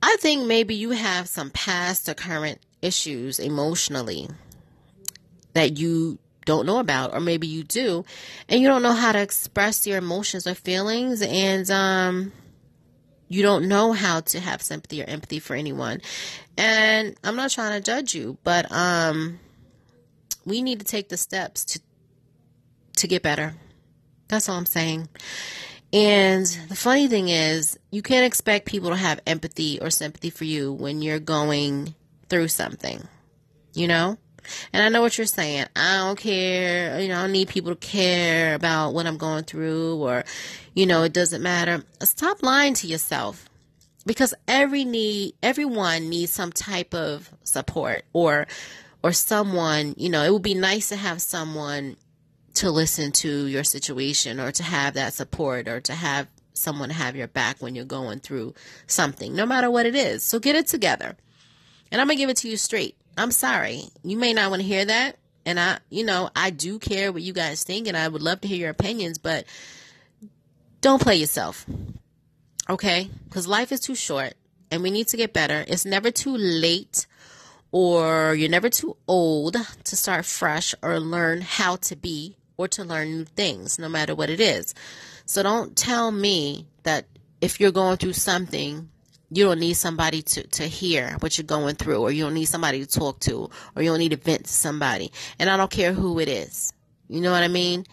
I 0.03 0.17
think 0.21 0.47
maybe 0.47 0.75
you 0.75 0.91
have 0.91 1.29
some 1.29 1.51
past 1.51 2.09
or 2.09 2.15
current 2.15 2.59
issues 2.81 3.39
emotionally 3.39 4.29
that 5.53 5.79
you 5.79 6.19
don't 6.45 6.67
know 6.67 6.79
about 6.79 7.13
or 7.13 7.21
maybe 7.21 7.47
you 7.47 7.63
do 7.65 8.05
and 8.49 8.61
you 8.61 8.69
don't 8.69 8.83
know 8.83 8.93
how 8.93 9.13
to 9.13 9.21
express 9.21 9.87
your 9.87 9.99
emotions 9.99 10.47
or 10.47 10.55
feelings 10.55 11.23
and 11.23 11.71
um 11.71 12.33
you 13.29 13.43
don't 13.43 13.67
know 13.67 13.93
how 13.93 14.21
to 14.21 14.41
have 14.41 14.61
sympathy 14.61 15.01
or 15.01 15.07
empathy 15.07 15.39
for 15.39 15.55
anyone. 15.55 16.03
And 16.57 17.17
i'm 17.25 17.37
not 17.37 17.51
trying 17.51 17.81
to 17.81 17.85
judge 17.85 18.15
you 18.15 18.39
but 18.45 18.71
um 18.71 19.39
we 20.45 20.63
need 20.63 20.81
to 20.81 20.85
take 20.85 21.09
the 21.09 21.17
steps 21.17 21.65
to 21.67 21.81
to 22.97 23.07
get 23.09 23.23
better. 23.23 23.55
That's 24.29 24.49
all 24.49 24.57
i'm 24.57 24.67
saying. 24.67 25.09
And 25.95 26.47
the 26.69 26.77
funny 26.77 27.07
thing 27.07 27.29
is 27.29 27.79
you 27.91 28.03
can't 28.03 28.25
expect 28.25 28.67
people 28.67 28.91
to 28.91 28.97
have 28.97 29.21
empathy 29.27 29.79
or 29.81 29.91
sympathy 29.91 30.31
for 30.31 30.45
you 30.45 30.73
when 30.73 31.03
you're 31.03 31.19
going 31.19 31.95
through 32.29 32.49
something 32.49 33.07
you 33.75 33.89
know 33.89 34.19
and 34.73 34.83
I 34.83 34.89
know 34.89 35.01
what 35.03 35.17
you're 35.19 35.27
saying. 35.27 35.67
I 35.77 35.97
don't 35.99 36.19
care. 36.19 37.01
You 37.01 37.09
know, 37.09 37.19
I 37.19 37.23
don't 37.23 37.33
need 37.33 37.49
people 37.49 37.73
to 37.75 37.77
care 37.77 38.55
about 38.55 38.93
what 38.95 39.07
I'm 39.07 39.19
going 39.19 39.45
through 39.45 40.03
or, 40.03 40.25
you 40.75 40.87
know, 40.87 41.03
it 41.05 41.13
doesn't 41.13 41.43
matter. 41.43 41.85
Stop 42.03 42.43
lying 42.43 42.75
to 42.75 42.87
yourself. 42.87 43.49
because 44.07 44.35
every 44.49 44.85
need 44.85 45.35
everyone 45.43 46.09
needs 46.09 46.33
some 46.33 46.51
type 46.53 46.93
of 46.95 47.31
support 47.45 48.05
or 48.13 48.47
or 49.03 49.13
someone 49.13 49.95
you 49.97 50.09
know 50.09 50.25
it 50.25 50.33
would 50.33 50.43
be 50.43 50.55
nice 50.55 50.89
to 50.89 50.97
have 50.97 51.21
someone 51.23 51.97
to 52.55 52.71
listen 52.71 53.13
to 53.13 53.47
your 53.47 53.65
situation 53.65 54.41
or 54.41 54.51
to 54.53 54.63
have 54.63 54.95
that 54.95 55.15
support 55.15 55.69
or 55.69 55.81
to 55.81 55.95
have 55.95 56.27
someone 56.53 56.91
have 56.91 57.17
your 57.17 57.29
back 57.29 57.57
when 57.63 57.75
you're 57.75 57.85
going 57.85 58.19
through 58.19 58.53
something 58.87 59.35
no 59.35 59.47
matter 59.47 59.71
what 59.71 59.87
it 59.87 59.95
is 59.95 60.23
so 60.25 60.39
get 60.39 60.57
it 60.57 60.67
together 60.67 61.17
and 61.93 62.01
i'm 62.01 62.09
gonna 62.09 62.17
give 62.19 62.29
it 62.31 62.37
to 62.37 62.49
you 62.49 62.57
straight 62.57 62.97
i'm 63.17 63.31
sorry 63.31 63.85
you 64.03 64.17
may 64.17 64.33
not 64.33 64.51
want 64.51 64.61
to 64.63 64.69
hear 64.69 64.85
that 64.85 65.17
and 65.45 65.59
i 65.59 65.79
you 65.91 66.05
know 66.05 66.31
i 66.35 66.51
do 66.51 66.79
care 66.79 67.13
what 67.13 67.23
you 67.23 67.33
guys 67.33 67.65
think 67.65 67.87
and 67.89 67.97
i 67.97 68.07
would 68.07 68.23
love 68.23 68.41
to 68.41 68.49
hear 68.49 68.59
your 68.59 68.71
opinions 68.71 69.19
but 69.19 69.45
don't 70.81 71.01
play 71.01 71.17
yourself 71.17 71.67
okay? 72.69 73.11
Because 73.25 73.47
life 73.47 73.73
is 73.73 73.81
too 73.81 73.95
short 73.95 74.35
and 74.71 74.83
we 74.83 74.91
need 74.91 75.09
to 75.09 75.17
get 75.17 75.33
better. 75.33 75.65
It's 75.67 75.85
never 75.85 76.11
too 76.11 76.37
late 76.37 77.07
or 77.71 78.35
you're 78.35 78.51
never 78.51 78.69
too 78.69 78.97
old 79.09 79.57
to 79.85 79.97
start 79.97 80.27
fresh 80.27 80.75
or 80.83 81.01
learn 81.01 81.41
how 81.41 81.77
to 81.77 81.97
be 81.97 82.37
or 82.57 82.69
to 82.69 82.85
learn 82.85 83.11
new 83.11 83.25
things, 83.25 83.79
no 83.79 83.89
matter 83.89 84.15
what 84.15 84.31
it 84.31 84.41
is. 84.41 84.75
So 85.25 85.43
don't 85.43 85.77
tell 85.77 86.11
me 86.11 86.67
that 86.83 87.07
if 87.41 87.61
you're 87.61 87.73
going 87.73 87.97
through 87.97 88.13
something, 88.13 88.91
you 89.35 89.45
don't 89.45 89.61
need 89.61 89.75
somebody 89.75 90.23
to, 90.23 90.47
to 90.47 90.65
hear 90.65 91.17
what 91.21 91.39
you're 91.39 91.47
going 91.47 91.75
through, 91.77 92.01
or 92.01 92.11
you 92.11 92.25
don't 92.25 92.35
need 92.35 92.47
somebody 92.47 92.85
to 92.85 92.87
talk 92.87 93.21
to, 93.21 93.49
or 93.75 93.83
you 93.83 93.91
don't 93.91 93.99
need 93.99 94.11
to 94.11 94.17
vent 94.17 94.45
to 94.45 94.53
somebody. 94.53 95.13
And 95.39 95.49
I 95.49 95.57
don't 95.57 95.71
care 95.71 95.93
who 95.93 96.19
it 96.19 96.29
is. 96.29 96.73
You 97.09 97.21
know 97.21 97.33
what 97.33 97.43
I 97.43 97.49
mean? 97.49 97.87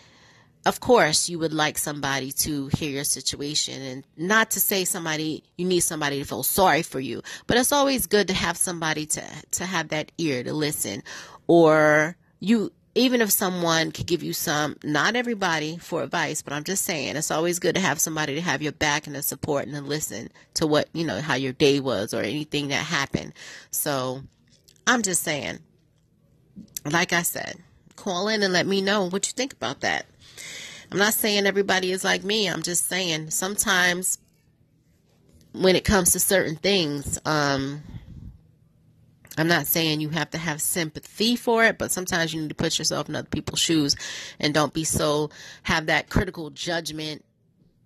of 0.65 0.79
course 0.79 1.29
you 1.29 1.39
would 1.39 1.53
like 1.53 1.77
somebody 1.77 2.31
to 2.31 2.67
hear 2.77 2.89
your 2.89 3.03
situation 3.03 3.81
and 3.81 4.05
not 4.17 4.51
to 4.51 4.59
say 4.59 4.83
somebody 4.83 5.43
you 5.57 5.65
need 5.65 5.79
somebody 5.79 6.19
to 6.19 6.25
feel 6.25 6.43
sorry 6.43 6.81
for 6.81 6.99
you 6.99 7.21
but 7.47 7.57
it's 7.57 7.71
always 7.71 8.07
good 8.07 8.27
to 8.27 8.33
have 8.33 8.57
somebody 8.57 9.05
to 9.05 9.23
to 9.51 9.65
have 9.65 9.89
that 9.89 10.11
ear 10.17 10.43
to 10.43 10.53
listen 10.53 11.01
or 11.47 12.15
you 12.39 12.71
even 12.95 13.21
if 13.21 13.31
someone 13.31 13.91
could 13.91 14.07
give 14.07 14.23
you 14.23 14.33
some 14.33 14.75
not 14.83 15.15
everybody 15.15 15.77
for 15.77 16.03
advice 16.03 16.41
but 16.41 16.53
i'm 16.53 16.63
just 16.63 16.83
saying 16.83 17.15
it's 17.15 17.31
always 17.31 17.59
good 17.59 17.75
to 17.75 17.81
have 17.81 17.99
somebody 17.99 18.35
to 18.35 18.41
have 18.41 18.61
your 18.61 18.71
back 18.71 19.07
and 19.07 19.15
to 19.15 19.21
support 19.21 19.65
and 19.65 19.75
to 19.75 19.81
listen 19.81 20.29
to 20.53 20.65
what 20.65 20.89
you 20.93 21.05
know 21.05 21.21
how 21.21 21.35
your 21.35 21.53
day 21.53 21.79
was 21.79 22.13
or 22.13 22.21
anything 22.21 22.69
that 22.69 22.83
happened 22.83 23.33
so 23.71 24.21
i'm 24.87 25.01
just 25.01 25.23
saying 25.23 25.59
like 26.91 27.13
i 27.13 27.21
said 27.21 27.55
call 27.95 28.27
in 28.27 28.43
and 28.43 28.53
let 28.53 28.65
me 28.65 28.81
know 28.81 29.09
what 29.09 29.27
you 29.27 29.33
think 29.33 29.53
about 29.53 29.81
that 29.81 30.05
I'm 30.91 30.97
not 30.97 31.13
saying 31.13 31.45
everybody 31.45 31.91
is 31.91 32.03
like 32.03 32.23
me. 32.23 32.47
I'm 32.47 32.63
just 32.63 32.87
saying 32.87 33.29
sometimes 33.29 34.17
when 35.53 35.75
it 35.75 35.83
comes 35.85 36.13
to 36.13 36.19
certain 36.19 36.55
things, 36.55 37.19
um, 37.25 37.83
I'm 39.39 39.47
not 39.47 39.67
saying 39.67 40.01
you 40.01 40.09
have 40.09 40.31
to 40.31 40.37
have 40.37 40.61
sympathy 40.61 41.35
for 41.35 41.63
it, 41.63 41.77
but 41.77 41.91
sometimes 41.91 42.33
you 42.33 42.41
need 42.41 42.49
to 42.49 42.55
put 42.55 42.77
yourself 42.77 43.07
in 43.07 43.15
other 43.15 43.27
people's 43.27 43.59
shoes 43.59 43.95
and 44.39 44.53
don't 44.53 44.73
be 44.73 44.83
so, 44.83 45.29
have 45.63 45.85
that 45.85 46.09
critical 46.09 46.49
judgment 46.49 47.23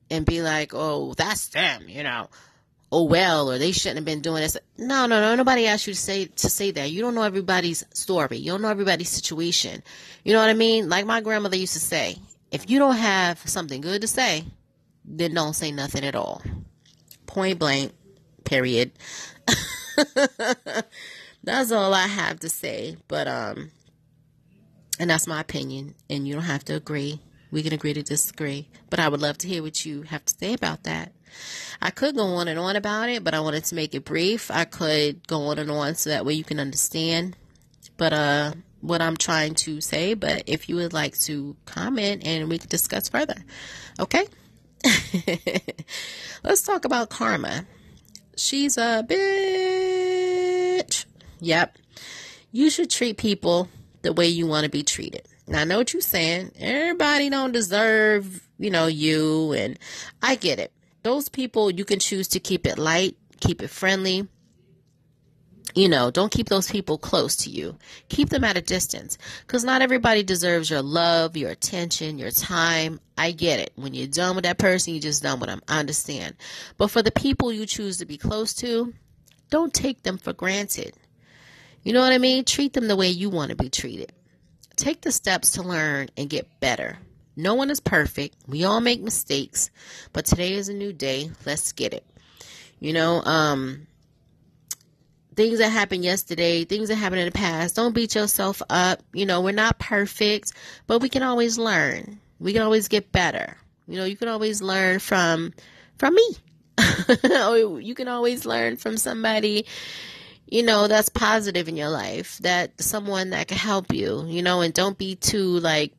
and 0.10 0.26
be 0.26 0.42
like, 0.42 0.72
oh, 0.74 1.14
that's 1.14 1.48
them, 1.48 1.84
you 1.88 2.04
know. 2.04 2.30
Oh 2.92 3.04
well, 3.04 3.52
or 3.52 3.58
they 3.58 3.72
shouldn't 3.72 3.98
have 3.98 4.06
been 4.06 4.22
doing 4.22 4.42
this. 4.42 4.56
No, 4.78 5.08
no, 5.08 5.20
no. 5.20 5.36
Nobody 5.36 5.66
asked 5.66 5.88
you 5.88 5.94
to 5.94 6.00
say 6.00 6.26
to 6.26 6.48
say 6.48 6.70
that. 6.72 6.92
You 6.92 7.02
don't 7.02 7.16
know 7.16 7.24
everybody's 7.24 7.84
story. 7.92 8.38
You 8.38 8.52
don't 8.52 8.62
know 8.62 8.70
everybody's 8.70 9.10
situation. 9.10 9.82
You 10.24 10.34
know 10.34 10.40
what 10.40 10.52
I 10.52 10.54
mean? 10.54 10.90
Like 10.90 11.08
my 11.08 11.22
grandmother 11.22 11.58
used 11.58 11.74
to 11.74 11.80
say, 11.80 12.18
if 12.52 12.70
you 12.70 12.78
don't 12.78 12.96
have 12.96 13.40
something 13.50 13.82
good 13.82 14.02
to 14.02 14.08
say, 14.08 14.46
then 15.06 15.34
don't 15.34 15.56
say 15.56 15.72
nothing 15.72 16.06
at 16.06 16.16
all. 16.16 16.44
Point 17.26 17.58
blank, 17.58 17.94
period. 18.44 18.92
that's 21.44 21.72
all 21.72 21.94
I 21.94 22.08
have 22.08 22.40
to 22.42 22.50
say. 22.50 22.98
But, 23.08 23.28
um, 23.28 23.72
and 25.00 25.10
that's 25.10 25.28
my 25.28 25.42
opinion, 25.42 25.96
and 26.10 26.28
you 26.28 26.34
don't 26.34 26.44
have 26.44 26.66
to 26.66 26.76
agree. 26.76 27.20
We 27.52 27.64
can 27.64 27.74
agree 27.74 27.94
to 27.94 28.02
disagree, 28.02 28.70
but 28.90 29.00
I 29.00 29.10
would 29.10 29.22
love 29.22 29.38
to 29.40 29.48
hear 29.48 29.62
what 29.62 29.86
you 29.86 30.04
have 30.04 30.26
to 30.26 30.34
say 30.34 30.54
about 30.54 30.84
that. 30.84 31.12
I 31.82 31.90
could 31.92 32.16
go 32.16 32.24
on 32.24 32.48
and 32.48 32.60
on 32.60 32.76
about 32.76 33.10
it, 33.10 33.24
but 33.24 33.34
I 33.34 33.40
wanted 33.40 33.66
to 33.66 33.76
make 33.76 33.94
it 33.94 34.06
brief. 34.06 34.50
I 34.50 34.66
could 34.66 35.28
go 35.28 35.42
on 35.48 35.60
and 35.60 35.70
on 35.70 35.96
so 35.96 36.10
that 36.10 36.26
way 36.26 36.34
you 36.34 36.44
can 36.44 36.60
understand. 36.60 37.36
But, 37.98 38.14
uh, 38.14 38.54
what 38.84 39.02
I'm 39.02 39.16
trying 39.16 39.56
to 39.56 39.80
say, 39.80 40.14
but 40.14 40.44
if 40.46 40.68
you 40.68 40.76
would 40.76 40.92
like 40.92 41.18
to 41.22 41.56
comment 41.66 42.28
and 42.28 42.50
we 42.50 42.58
can 42.58 42.70
discuss 42.70 43.08
further. 43.08 43.36
Okay? 43.98 44.26
Let's 46.44 46.64
talk 46.64 46.84
about 46.84 47.10
karma. 47.10 47.66
She's 48.36 48.78
a 48.78 49.06
bitch. 49.08 51.06
Yep. 51.40 51.78
You 52.52 52.70
should 52.70 52.90
treat 52.90 53.18
people 53.18 53.70
the 54.02 54.14
way 54.14 54.28
you 54.28 54.48
want 54.48 54.66
to 54.66 54.70
be 54.70 54.84
treated. 54.84 55.28
Now 55.48 55.62
I 55.62 55.64
know 55.66 55.78
what 55.78 55.94
you're 55.94 56.02
saying. 56.02 56.52
Everybody 56.60 57.30
don't 57.30 57.52
deserve, 57.52 58.48
you 58.58 58.70
know, 58.70 58.88
you 58.88 59.54
and 59.54 59.78
I 60.22 60.36
get 60.36 60.60
it. 60.60 60.72
Those 61.04 61.30
people 61.30 61.70
you 61.70 61.84
can 61.84 62.00
choose 62.00 62.28
to 62.30 62.40
keep 62.40 62.66
it 62.66 62.78
light, 62.78 63.18
keep 63.40 63.62
it 63.62 63.70
friendly, 63.70 64.28
you 65.76 65.90
know, 65.90 66.12
don't 66.12 66.32
keep 66.32 66.50
those 66.50 66.70
people 66.70 66.98
close 66.98 67.36
to 67.38 67.50
you. 67.50 67.78
Keep 68.10 68.30
them 68.30 68.44
at 68.44 68.58
a 68.58 68.62
distance 68.62 69.18
because 69.42 69.64
not 69.64 69.82
everybody 69.82 70.22
deserves 70.22 70.70
your 70.70 70.84
love, 70.84 71.36
your 71.36 71.50
attention, 71.50 72.20
your 72.20 72.32
time. 72.32 73.00
I 73.18 73.32
get 73.32 73.60
it. 73.60 73.72
When 73.76 73.94
you're 73.94 74.08
done 74.08 74.36
with 74.36 74.44
that 74.44 74.60
person, 74.60 74.94
you're 74.94 75.02
just 75.02 75.24
done 75.24 75.40
with 75.40 75.50
them. 75.50 75.62
I 75.68 75.80
understand. 75.80 76.36
But 76.78 76.92
for 76.92 77.02
the 77.02 77.12
people 77.12 77.52
you 77.52 77.66
choose 77.66 77.98
to 77.98 78.06
be 78.06 78.18
close 78.18 78.54
to, 78.56 78.94
don't 79.50 79.74
take 79.74 80.04
them 80.04 80.18
for 80.18 80.34
granted. 80.34 80.94
You 81.84 81.94
know 81.94 82.02
what 82.02 82.14
I 82.14 82.18
mean? 82.18 82.46
Treat 82.46 82.74
them 82.74 82.88
the 82.88 82.96
way 82.96 83.10
you 83.10 83.30
want 83.30 83.50
to 83.50 83.56
be 83.56 83.70
treated. 83.70 84.12
Take 84.76 85.02
the 85.02 85.12
steps 85.12 85.52
to 85.52 85.64
learn 85.64 86.10
and 86.18 86.30
get 86.30 86.60
better. 86.60 86.98
No 87.36 87.56
one 87.56 87.70
is 87.70 87.80
perfect. 87.80 88.36
We 88.48 88.64
all 88.64 88.80
make 88.80 89.02
mistakes, 89.02 89.70
but 90.14 90.26
today 90.26 90.54
is 90.54 90.70
a 90.70 90.74
new 90.74 90.94
day. 90.94 91.32
Let's 91.46 91.72
get 91.72 91.94
it. 91.94 92.06
You 92.80 92.94
know, 92.94 93.22
um, 93.24 93.88
things 95.36 95.60
that 95.60 95.70
happened 95.70 96.04
yesterday, 96.04 96.64
things 96.64 96.90
that 96.90 96.96
happened 96.96 97.22
in 97.22 97.26
the 97.26 97.32
past. 97.32 97.76
Don't 97.76 97.94
beat 97.94 98.16
yourself 98.16 98.62
up. 98.70 99.02
You 99.14 99.26
know, 99.26 99.42
we're 99.42 99.52
not 99.52 99.80
perfect, 99.80 100.54
but 100.88 101.00
we 101.00 101.10
can 101.10 101.24
always 101.24 101.58
learn. 101.58 102.20
We 102.40 102.54
can 102.54 102.62
always 102.62 102.88
get 102.88 103.12
better. 103.12 103.58
You 103.88 103.98
know, 103.98 104.06
you 104.06 104.16
can 104.16 104.28
always 104.28 104.62
learn 104.62 105.00
from 105.00 105.54
from 105.98 106.16
me. 106.16 106.38
you 107.82 107.94
can 107.96 108.08
always 108.08 108.46
learn 108.46 108.78
from 108.78 108.98
somebody 108.98 109.66
you 110.54 110.62
know 110.62 110.88
that's 110.88 111.10
positive 111.10 111.68
in 111.68 111.76
your 111.76 111.90
life 111.90 112.38
that 112.40 112.80
someone 112.80 113.32
that 113.32 113.48
can 113.48 113.58
help 113.58 113.92
you 113.92 114.24
you 114.28 114.44
know 114.44 114.62
and 114.62 114.72
don't 114.74 115.00
be 115.00 115.16
too 115.16 115.60
like 115.60 115.94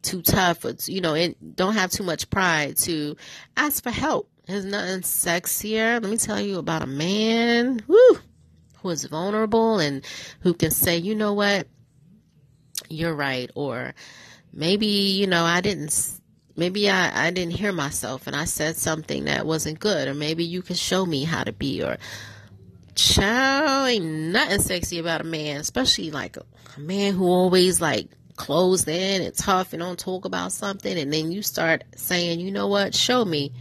too 0.00 0.22
tough 0.22 0.64
or 0.64 0.74
you 0.86 1.02
know 1.02 1.14
and 1.14 1.34
don't 1.54 1.74
have 1.74 1.90
too 1.90 2.02
much 2.02 2.30
pride 2.30 2.74
to 2.78 3.16
ask 3.58 3.82
for 3.82 3.90
help. 3.90 4.30
There's 4.46 4.64
nothing 4.64 5.02
sexier 5.02 6.00
let 6.00 6.10
me 6.10 6.16
tell 6.16 6.40
you 6.40 6.58
about 6.58 6.82
a 6.82 6.86
man 6.86 7.82
whoo 7.86 8.18
who 8.82 8.88
is 8.88 9.04
vulnerable 9.04 9.78
and 9.78 10.06
who 10.40 10.54
can 10.54 10.70
say, 10.70 10.96
you 10.96 11.14
know 11.14 11.34
what, 11.34 11.66
you're 12.88 13.14
right, 13.14 13.50
or 13.54 13.94
maybe 14.54 14.86
you 14.86 15.26
know 15.26 15.44
I 15.44 15.60
didn't, 15.60 16.18
maybe 16.56 16.88
I 16.88 17.26
I 17.26 17.30
didn't 17.30 17.52
hear 17.52 17.72
myself 17.72 18.26
and 18.26 18.34
I 18.34 18.46
said 18.46 18.76
something 18.76 19.24
that 19.24 19.44
wasn't 19.44 19.80
good, 19.80 20.08
or 20.08 20.14
maybe 20.14 20.44
you 20.44 20.62
can 20.62 20.76
show 20.76 21.04
me 21.04 21.24
how 21.24 21.44
to 21.44 21.52
be, 21.52 21.82
or 21.82 21.98
child 23.00 23.88
ain't 23.88 24.04
nothing 24.04 24.60
sexy 24.60 24.98
about 24.98 25.20
a 25.20 25.24
man, 25.24 25.60
especially 25.60 26.10
like 26.10 26.36
a, 26.36 26.44
a 26.76 26.80
man 26.80 27.14
who 27.14 27.26
always 27.26 27.80
like 27.80 28.08
closed 28.36 28.88
in 28.88 29.22
and 29.22 29.34
tough 29.34 29.72
and 29.72 29.80
don't 29.80 29.98
talk 29.98 30.24
about 30.24 30.52
something, 30.52 30.98
and 30.98 31.12
then 31.12 31.32
you 31.32 31.42
start 31.42 31.84
saying, 31.96 32.40
you 32.40 32.50
know 32.50 32.66
what, 32.66 32.94
show 32.94 33.24
me. 33.24 33.52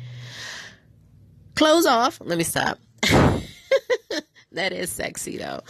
Close 1.56 1.86
off. 1.86 2.20
Let 2.22 2.38
me 2.38 2.44
stop. 2.44 2.80
that 4.52 4.72
is 4.72 4.90
sexy 4.90 5.38
though. 5.38 5.62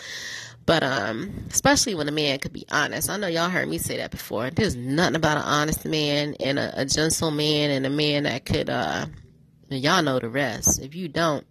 But 0.65 0.83
um, 0.83 1.47
especially 1.49 1.95
when 1.95 2.07
a 2.07 2.11
man 2.11 2.37
could 2.37 2.53
be 2.53 2.65
honest. 2.71 3.09
I 3.09 3.17
know 3.17 3.25
y'all 3.25 3.49
heard 3.49 3.67
me 3.67 3.79
say 3.79 3.97
that 3.97 4.11
before. 4.11 4.51
There's 4.51 4.75
nothing 4.75 5.15
about 5.15 5.37
an 5.37 5.43
honest 5.43 5.83
man 5.85 6.35
and 6.39 6.59
a, 6.59 6.81
a 6.81 6.85
gentleman 6.85 7.71
and 7.71 7.87
a 7.87 7.89
man 7.89 8.23
that 8.23 8.45
could 8.45 8.69
uh 8.69 9.07
y'all 9.69 10.03
know 10.03 10.19
the 10.19 10.29
rest. 10.29 10.79
If 10.79 10.93
you 10.93 11.07
don't, 11.07 11.45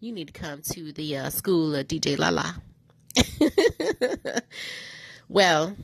you 0.00 0.12
need 0.12 0.28
to 0.28 0.32
come 0.32 0.62
to 0.62 0.92
the 0.92 1.18
uh, 1.18 1.30
school 1.30 1.74
of 1.74 1.86
DJ 1.86 2.18
Lala. 2.18 2.56
well, 5.28 5.76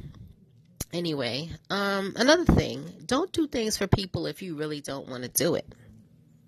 anyway, 0.93 1.51
um, 1.69 2.15
another 2.17 2.47
thing, 2.47 2.85
don't 3.05 3.31
do 3.33 3.47
things 3.47 3.77
for 3.77 3.87
people 3.87 4.27
if 4.27 4.41
you 4.41 4.57
really 4.57 4.81
don't 4.81 5.09
want 5.09 5.23
to 5.23 5.29
do 5.29 5.55
it. 5.55 5.67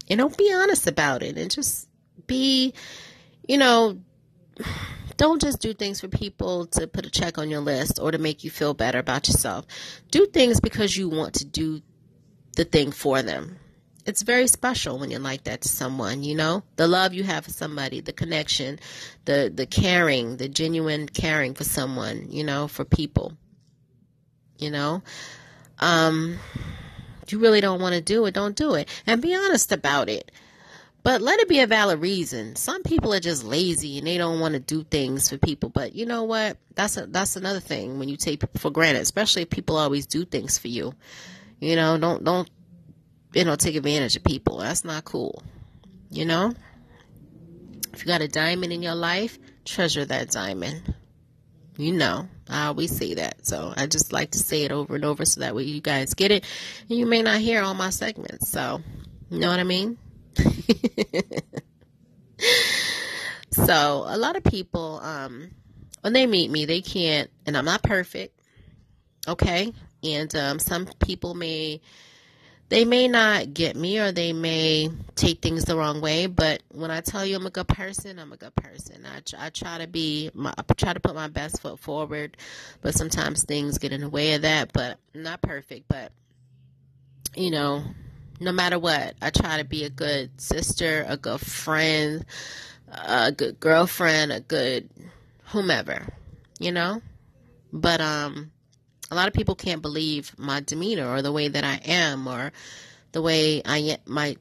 And 0.09 0.19
don't 0.19 0.37
be 0.37 0.51
honest 0.53 0.87
about 0.87 1.23
it 1.23 1.37
and 1.37 1.51
just 1.51 1.87
be, 2.27 2.73
you 3.47 3.59
know, 3.59 3.99
don't 5.19 5.43
just 5.43 5.61
do 5.61 5.75
things 5.75 6.01
for 6.01 6.09
people 6.09 6.67
to 6.69 6.87
put 6.87 7.05
a 7.05 7.11
check 7.11 7.37
on 7.37 7.51
your 7.51 7.61
list 7.61 7.99
or 8.01 8.11
to 8.13 8.19
make 8.19 8.45
you 8.45 8.51
feel 8.51 8.73
better 8.73 8.99
about 8.99 9.29
yourself. 9.29 9.67
Do 10.11 10.25
things 10.25 10.61
because 10.61 10.97
you 10.97 11.11
want 11.11 11.35
to 11.35 11.45
do 11.45 11.83
the 12.57 12.65
thing 12.65 12.93
for 12.93 13.21
them. 13.21 13.59
It's 14.09 14.23
very 14.23 14.47
special 14.49 14.99
when 14.99 15.11
you're 15.11 15.21
like 15.21 15.45
that 15.45 15.61
to 15.61 15.69
someone, 15.69 16.23
you 16.23 16.35
know? 16.35 16.63
The 16.77 16.89
love 16.89 17.13
you 17.13 17.25
have 17.25 17.45
for 17.45 17.51
somebody, 17.51 18.01
the 18.01 18.13
connection, 18.13 18.79
the 19.27 19.53
the 19.55 19.67
caring, 19.67 20.39
the 20.39 20.49
genuine 20.49 21.09
caring 21.09 21.55
for 21.55 21.65
someone, 21.65 22.29
you 22.31 22.43
know, 22.43 22.69
for 22.69 22.85
people. 22.85 23.35
You 24.59 24.71
know? 24.71 25.03
Um 25.79 26.39
you 27.29 27.39
really 27.39 27.61
don't 27.61 27.83
want 27.83 27.95
to 27.95 28.01
do 28.01 28.25
it, 28.25 28.33
don't 28.33 28.57
do 28.57 28.75
it. 28.75 28.89
And 29.07 29.21
be 29.21 29.35
honest 29.35 29.71
about 29.71 30.09
it. 30.09 30.33
But 31.03 31.21
let 31.21 31.39
it 31.41 31.49
be 31.49 31.61
a 31.61 31.67
valid 31.67 32.01
reason. 32.01 32.57
Some 32.57 32.83
people 32.83 33.13
are 33.13 33.21
just 33.21 33.45
lazy 33.45 33.99
and 33.99 34.07
they 34.07 34.17
don't 34.17 34.41
want 34.41 34.55
to 34.55 34.61
do 34.61 34.85
things 34.85 35.29
for 35.29 35.37
people. 35.37 35.69
But 35.69 35.95
you 35.95 36.07
know 36.07 36.25
what? 36.25 36.57
That's 36.75 36.97
a, 36.97 37.07
that's 37.07 37.37
another 37.37 37.61
thing 37.61 37.99
when 37.99 38.09
you 38.09 38.17
take 38.17 38.41
people 38.41 38.59
for 38.59 38.71
granted, 38.71 39.03
especially 39.03 39.43
if 39.43 39.51
people 39.51 39.77
always 39.77 40.07
do 40.07 40.25
things 40.25 40.57
for 40.57 40.69
you. 40.69 40.95
You 41.61 41.77
know, 41.77 41.99
don't 41.99 42.25
don't 42.25 42.49
you 43.39 43.45
know 43.45 43.55
take 43.55 43.77
advantage 43.77 44.17
of 44.17 44.25
people. 44.25 44.59
That's 44.59 44.85
not 44.85 45.05
cool. 45.05 45.45
You 46.11 46.25
know? 46.25 46.53
If 47.93 48.01
you 48.01 48.07
got 48.07 48.21
a 48.21 48.27
diamond 48.27 48.73
in 48.73 48.83
your 48.83 48.97
life, 48.97 49.39
treasure 49.65 50.05
that 50.05 50.33
diamond. 50.33 50.93
You 51.77 51.93
know, 51.93 52.27
I 52.51 52.67
always 52.67 52.97
say 52.97 53.15
that. 53.15 53.47
So 53.47 53.73
I 53.77 53.87
just 53.87 54.13
like 54.13 54.33
to 54.33 54.39
say 54.39 54.65
it 54.65 54.73
over 54.73 54.97
and 54.97 55.05
over 55.05 55.25
so 55.25 55.43
that 55.43 55.55
way 55.55 55.63
you 55.63 55.81
guys 55.81 56.15
get 56.15 56.33
it. 56.33 56.45
And 56.89 56.99
you 56.99 57.07
may 57.07 57.23
not 57.23 57.39
hear 57.39 57.63
all 57.63 57.75
my 57.75 57.91
segments. 57.91 58.51
So, 58.51 58.81
you 59.31 59.39
know 59.39 59.49
what 59.49 59.61
I 59.61 59.65
mean? 59.65 59.97
so, 63.53 64.05
a 64.09 64.19
lot 64.19 64.35
of 64.35 64.43
people, 64.43 64.99
um, 65.01 65.53
when 66.01 66.13
they 66.13 66.27
meet 66.27 66.51
me, 66.51 66.65
they 66.65 66.81
can't, 66.81 67.31
and 67.47 67.57
I'm 67.57 67.65
not 67.65 67.85
perfect. 67.85 68.41
Okay. 69.29 69.73
And 70.03 70.35
um, 70.35 70.59
some 70.59 70.87
people 71.01 71.35
may 71.35 71.81
they 72.69 72.85
may 72.85 73.09
not 73.09 73.55
get 73.55 73.77
me 73.77 73.99
or 73.99 74.13
they 74.13 74.33
may 74.33 74.91
take 75.15 75.41
things 75.41 75.65
the 75.65 75.77
wrong 75.77 76.01
way 76.01 76.27
but 76.27 76.63
when 76.71 76.91
i 76.91 77.01
tell 77.01 77.25
you 77.25 77.37
i'm 77.37 77.47
a 77.47 77.51
good 77.51 77.69
person 77.69 78.19
i'm 78.19 78.33
a 78.33 78.37
good 78.37 78.55
person. 78.57 79.07
I, 79.07 79.47
I 79.47 79.51
try 79.51 79.79
to 79.79 79.87
be 79.87 80.31
my, 80.35 80.53
i 80.57 80.63
try 80.75 80.93
to 80.93 81.01
put 81.01 81.15
my 81.15 81.29
best 81.29 81.61
foot 81.61 81.79
forward 81.79 82.37
but 82.83 82.95
sometimes 82.95 83.45
things 83.45 83.79
get 83.79 83.93
in 83.93 84.03
the 84.03 84.09
way 84.09 84.35
of 84.35 84.43
that 84.43 84.73
but 84.73 84.99
not 85.15 85.43
perfect 85.43 85.87
but 85.89 86.13
you 87.37 87.51
know 87.51 87.83
no 88.41 88.53
matter 88.53 88.79
what 88.79 89.15
i 89.21 89.31
try 89.31 89.59
to 89.59 89.65
be 89.65 89.85
a 89.85 89.91
good 89.91 90.41
sister 90.41 91.05
a 91.09 91.17
good 91.17 91.41
friend 91.41 92.25
a 92.91 93.33
good 93.33 93.59
girlfriend 93.61 94.33
a 94.33 94.41
good 94.41 94.89
whomever 95.47 96.07
you 96.59 96.73
know? 96.73 97.01
But 97.73 98.01
um 98.01 98.51
a 99.11 99.15
lot 99.15 99.29
of 99.29 99.35
people 99.35 99.55
can't 99.55 99.83
believe 99.83 100.35
my 100.39 100.61
demeanor 100.61 101.09
or 101.09 101.23
the 101.23 101.33
way 101.33 101.49
that 101.49 101.65
I 101.65 101.81
am 101.85 102.27
or 102.27 102.53
the 103.13 103.23
way 103.23 103.63
I 103.65 103.99
my 104.07 104.37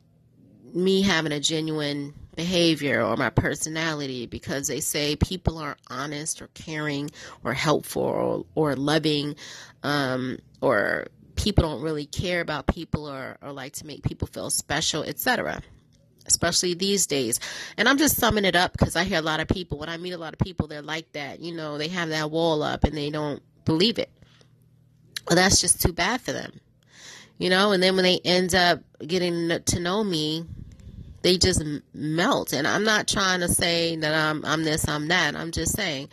me 0.74 1.02
having 1.02 1.32
a 1.32 1.40
genuine 1.40 2.14
behavior 2.36 3.02
or 3.02 3.18
my 3.18 3.30
personality 3.30 4.28
because 4.28 4.68
they 4.68 4.80
say 4.80 5.16
people 5.16 5.58
aren't 5.58 5.80
honest 5.90 6.42
or 6.42 6.48
caring 6.54 7.10
or 7.44 7.54
helpful 7.54 8.04
or, 8.04 8.46
or 8.56 8.76
loving 8.76 9.36
um, 9.84 10.38
or 10.62 11.08
people 11.36 11.64
don't 11.64 11.82
really 11.82 12.06
care 12.06 12.42
about 12.42 12.68
people 12.68 13.10
or, 13.10 13.38
or 13.42 13.52
like 13.52 13.74
to 13.74 13.88
make 13.88 14.04
people 14.04 14.28
feel 14.28 14.50
special 14.50 15.04
etc 15.04 15.62
especially 16.28 16.74
these 16.74 17.08
days. 17.08 17.40
And 17.78 17.88
i'm 17.88 17.98
just 17.98 18.18
summing 18.18 18.46
it 18.46 18.56
up 18.56 18.74
because 18.74 18.96
i 18.96 19.04
hear 19.04 19.20
a 19.20 19.24
lot 19.24 19.40
of 19.40 19.48
people 19.48 19.80
when 19.80 19.90
i 19.90 19.98
meet 19.98 20.12
a 20.12 20.18
lot 20.18 20.34
of 20.34 20.40
people 20.40 20.68
they're 20.68 20.82
like 20.82 21.12
that 21.14 21.40
you 21.40 21.56
know 21.56 21.78
they 21.78 21.88
have 21.88 22.10
that 22.10 22.30
wall 22.30 22.62
up 22.62 22.84
and 22.84 22.96
they 22.96 23.10
don't 23.10 23.42
believe 23.66 23.98
it 23.98 24.12
well, 25.28 25.36
that's 25.36 25.62
just 25.62 25.82
too 25.82 25.94
bad 25.94 26.22
for 26.22 26.32
them. 26.32 26.60
You 27.38 27.50
know, 27.50 27.72
and 27.72 27.84
then 27.84 27.96
when 27.96 28.04
they 28.04 28.20
end 28.26 28.56
up 28.56 28.82
getting 29.06 29.50
to 29.64 29.80
know 29.80 30.04
me, 30.04 30.46
they 31.22 31.38
just 31.38 31.64
melt. 31.94 32.54
And 32.54 32.68
I'm 32.68 32.84
not 32.84 33.08
trying 33.08 33.42
to 33.42 33.48
say 33.48 33.96
that 33.98 34.14
I'm 34.14 34.44
I'm 34.46 34.64
this, 34.64 34.88
I'm 34.88 35.08
that. 35.10 35.36
I'm 35.36 35.52
just 35.52 35.76
saying 35.76 36.10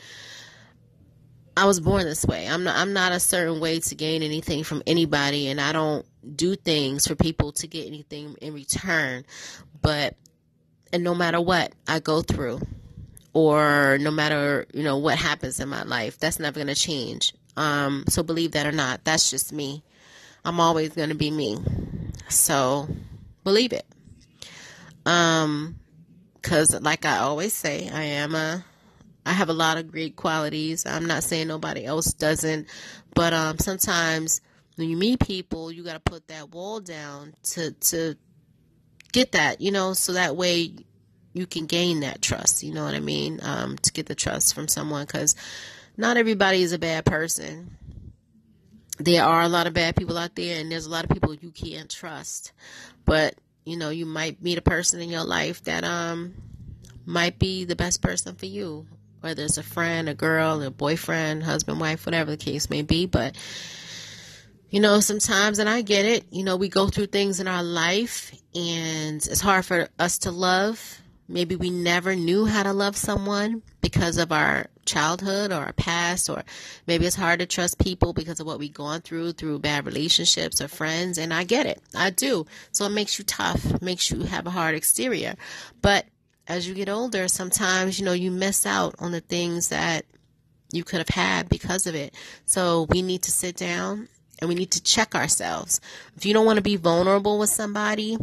I 1.57 1.67
was 1.67 1.81
born 1.81 2.05
this 2.05 2.27
way. 2.27 2.47
I'm 2.49 2.65
not 2.65 2.77
I'm 2.77 2.93
not 2.93 3.13
a 3.13 3.21
certain 3.21 3.61
way 3.61 3.81
to 3.81 3.95
gain 3.95 4.23
anything 4.23 4.65
from 4.65 4.83
anybody 4.87 5.49
and 5.49 5.61
I 5.61 5.73
don't 5.73 6.05
do 6.37 6.57
things 6.57 7.07
for 7.07 7.15
people 7.15 7.53
to 7.53 7.67
get 7.67 7.87
anything 7.87 8.37
in 8.43 8.53
return. 8.53 9.25
But 9.81 10.17
and 10.93 11.05
no 11.05 11.15
matter 11.15 11.41
what 11.41 11.73
I 11.87 12.01
go 12.01 12.23
through 12.23 12.61
or 13.33 13.99
no 14.01 14.11
matter, 14.11 14.67
you 14.73 14.83
know, 14.83 14.99
what 14.99 15.17
happens 15.17 15.59
in 15.59 15.69
my 15.69 15.83
life, 15.83 16.19
that's 16.19 16.39
never 16.39 16.55
going 16.55 16.69
to 16.69 16.75
change. 16.75 17.33
Um, 17.57 18.05
so 18.09 18.23
believe 18.23 18.53
that 18.53 18.67
or 18.67 18.73
not, 18.73 19.05
that's 19.05 19.31
just 19.31 19.53
me. 19.53 19.83
I'm 20.45 20.61
always 20.61 20.91
going 20.91 21.09
to 21.09 21.15
be 21.15 21.31
me. 21.31 21.59
So 22.29 22.89
believe 23.45 23.73
it. 23.73 23.87
Um, 25.07 25.77
cause 26.43 26.79
like 26.81 27.05
I 27.05 27.19
always 27.19 27.53
say, 27.53 27.89
I 27.91 28.03
am 28.03 28.35
a, 28.35 28.65
I 29.27 29.33
have 29.33 29.49
a 29.49 29.55
lot 29.55 29.79
of 29.79 29.91
great 29.91 30.17
qualities. 30.17 30.85
I'm 30.87 31.07
not 31.07 31.23
saying 31.23 31.49
nobody 31.49 31.85
else 31.85 32.13
doesn't, 32.13 32.69
but, 33.15 33.33
um, 33.33 33.59
sometimes 33.59 34.41
when 34.77 34.89
you 34.89 34.97
meet 34.97 35.21
people, 35.21 35.71
you 35.71 35.85
got 35.85 35.95
to 35.95 36.01
put 36.01 36.29
that 36.29 36.51
wall 36.51 36.81
down 36.81 37.35
to, 37.45 37.73
to 37.73 38.17
get 39.13 39.33
that, 39.33 39.61
you 39.61 39.71
know, 39.71 39.93
so 39.93 40.13
that 40.15 40.37
way 40.37 40.75
you 41.33 41.47
can 41.47 41.67
gain 41.67 42.01
that 42.01 42.23
trust. 42.23 42.63
You 42.63 42.73
know 42.75 42.85
what 42.85 42.95
I 42.95 43.01
mean? 43.01 43.41
Um, 43.43 43.77
to 43.79 43.93
get 43.93 44.07
the 44.07 44.15
trust 44.15 44.55
from 44.55 44.69
someone 44.69 45.05
because 45.05 45.35
not 45.97 46.17
everybody 46.17 46.63
is 46.63 46.73
a 46.73 46.79
bad 46.79 47.05
person. 47.05 47.77
There 48.99 49.25
are 49.25 49.43
a 49.43 49.49
lot 49.49 49.67
of 49.67 49.75
bad 49.75 49.97
people 49.97 50.17
out 50.17 50.35
there, 50.35 50.61
and 50.61 50.71
there's 50.71 50.87
a 50.87 50.91
lot 50.91 51.05
of 51.05 51.11
people 51.11 51.35
you 51.35 51.51
can't 51.51 51.91
trust. 51.91 52.53
But 53.05 53.35
you 53.65 53.77
know, 53.77 53.91
you 53.91 54.07
might 54.07 54.43
meet 54.43 54.59
a 54.59 54.63
person 54.63 55.01
in 55.01 55.11
your 55.11 55.25
life 55.25 55.65
that 55.65 55.85
um 55.85 56.35
might 57.07 57.39
be 57.39 57.65
the 57.65 57.77
best 57.77 58.03
person 58.03 58.35
for 58.35 58.47
you, 58.47 58.87
whether 59.21 59.43
it's 59.43 59.59
a 59.59 59.63
friend, 59.63 60.09
a 60.09 60.15
girl, 60.15 60.63
a 60.63 60.71
boyfriend, 60.71 61.43
husband, 61.43 61.81
wife, 61.81 62.07
whatever 62.07 62.31
the 62.31 62.37
case 62.37 62.71
may 62.71 62.83
be. 62.83 63.07
But 63.07 63.37
you 64.71 64.81
know, 64.81 64.99
sometimes, 65.01 65.61
and 65.61 65.69
I 65.69 65.83
get 65.83 66.05
it, 66.05 66.25
you 66.33 66.43
know, 66.43 66.57
we 66.57 66.69
go 66.69 66.89
through 66.89 67.07
things 67.07 67.39
in 67.39 67.47
our 67.47 67.63
life, 67.63 68.33
and 68.55 69.17
it's 69.17 69.41
hard 69.41 69.65
for 69.65 69.89
us 69.99 70.19
to 70.21 70.33
love. 70.33 71.01
Maybe 71.29 71.57
we 71.57 71.71
never 71.71 72.17
knew 72.17 72.45
how 72.45 72.65
to 72.65 72.73
love 72.73 72.97
someone 72.97 73.63
because 73.81 74.19
of 74.19 74.33
our 74.33 74.67
childhood 74.85 75.53
or 75.53 75.57
our 75.57 75.73
past, 75.73 76.29
or 76.31 76.43
maybe 76.87 77.07
it's 77.07 77.17
hard 77.17 77.41
to 77.41 77.47
trust 77.47 77.79
people 77.79 78.13
because 78.13 78.41
of 78.41 78.47
what 78.47 78.59
we've 78.59 78.73
gone 78.73 79.01
through 79.01 79.33
through 79.33 79.59
bad 79.59 79.87
relationships 79.87 80.61
or 80.61 80.69
friends. 80.69 81.19
And 81.19 81.33
I 81.33 81.45
get 81.45 81.67
it, 81.67 81.83
I 81.95 82.11
do. 82.11 82.47
So 82.73 82.85
it 82.87 82.91
makes 82.91 83.19
you 83.19 83.25
tough, 83.25 83.81
makes 83.83 84.11
you 84.11 84.23
have 84.23 84.47
a 84.47 84.51
hard 84.51 84.75
exterior. 84.75 85.35
But 85.83 86.07
as 86.47 86.69
you 86.69 86.75
get 86.75 86.89
older, 86.89 87.29
sometimes 87.29 87.99
you 87.99 88.05
know 88.05 88.13
you 88.13 88.31
miss 88.31 88.67
out 88.67 88.95
on 88.99 89.13
the 89.13 89.21
things 89.21 89.69
that 89.69 90.05
you 90.73 90.85
could 90.85 90.99
have 90.99 91.09
had 91.09 91.49
because 91.49 91.87
of 91.87 91.95
it. 91.95 92.15
So 92.47 92.87
we 92.91 93.03
need 93.03 93.23
to 93.23 93.31
sit 93.31 93.57
down 93.57 94.09
and 94.41 94.49
we 94.49 94.55
need 94.55 94.73
to 94.73 94.83
check 94.83 95.15
ourselves. 95.15 95.81
If 96.17 96.27
you 96.27 96.35
don't 96.35 96.47
want 96.47 96.57
to 96.57 96.63
be 96.63 96.77
vulnerable 96.77 97.39
with 97.39 97.51
somebody, 97.51 98.19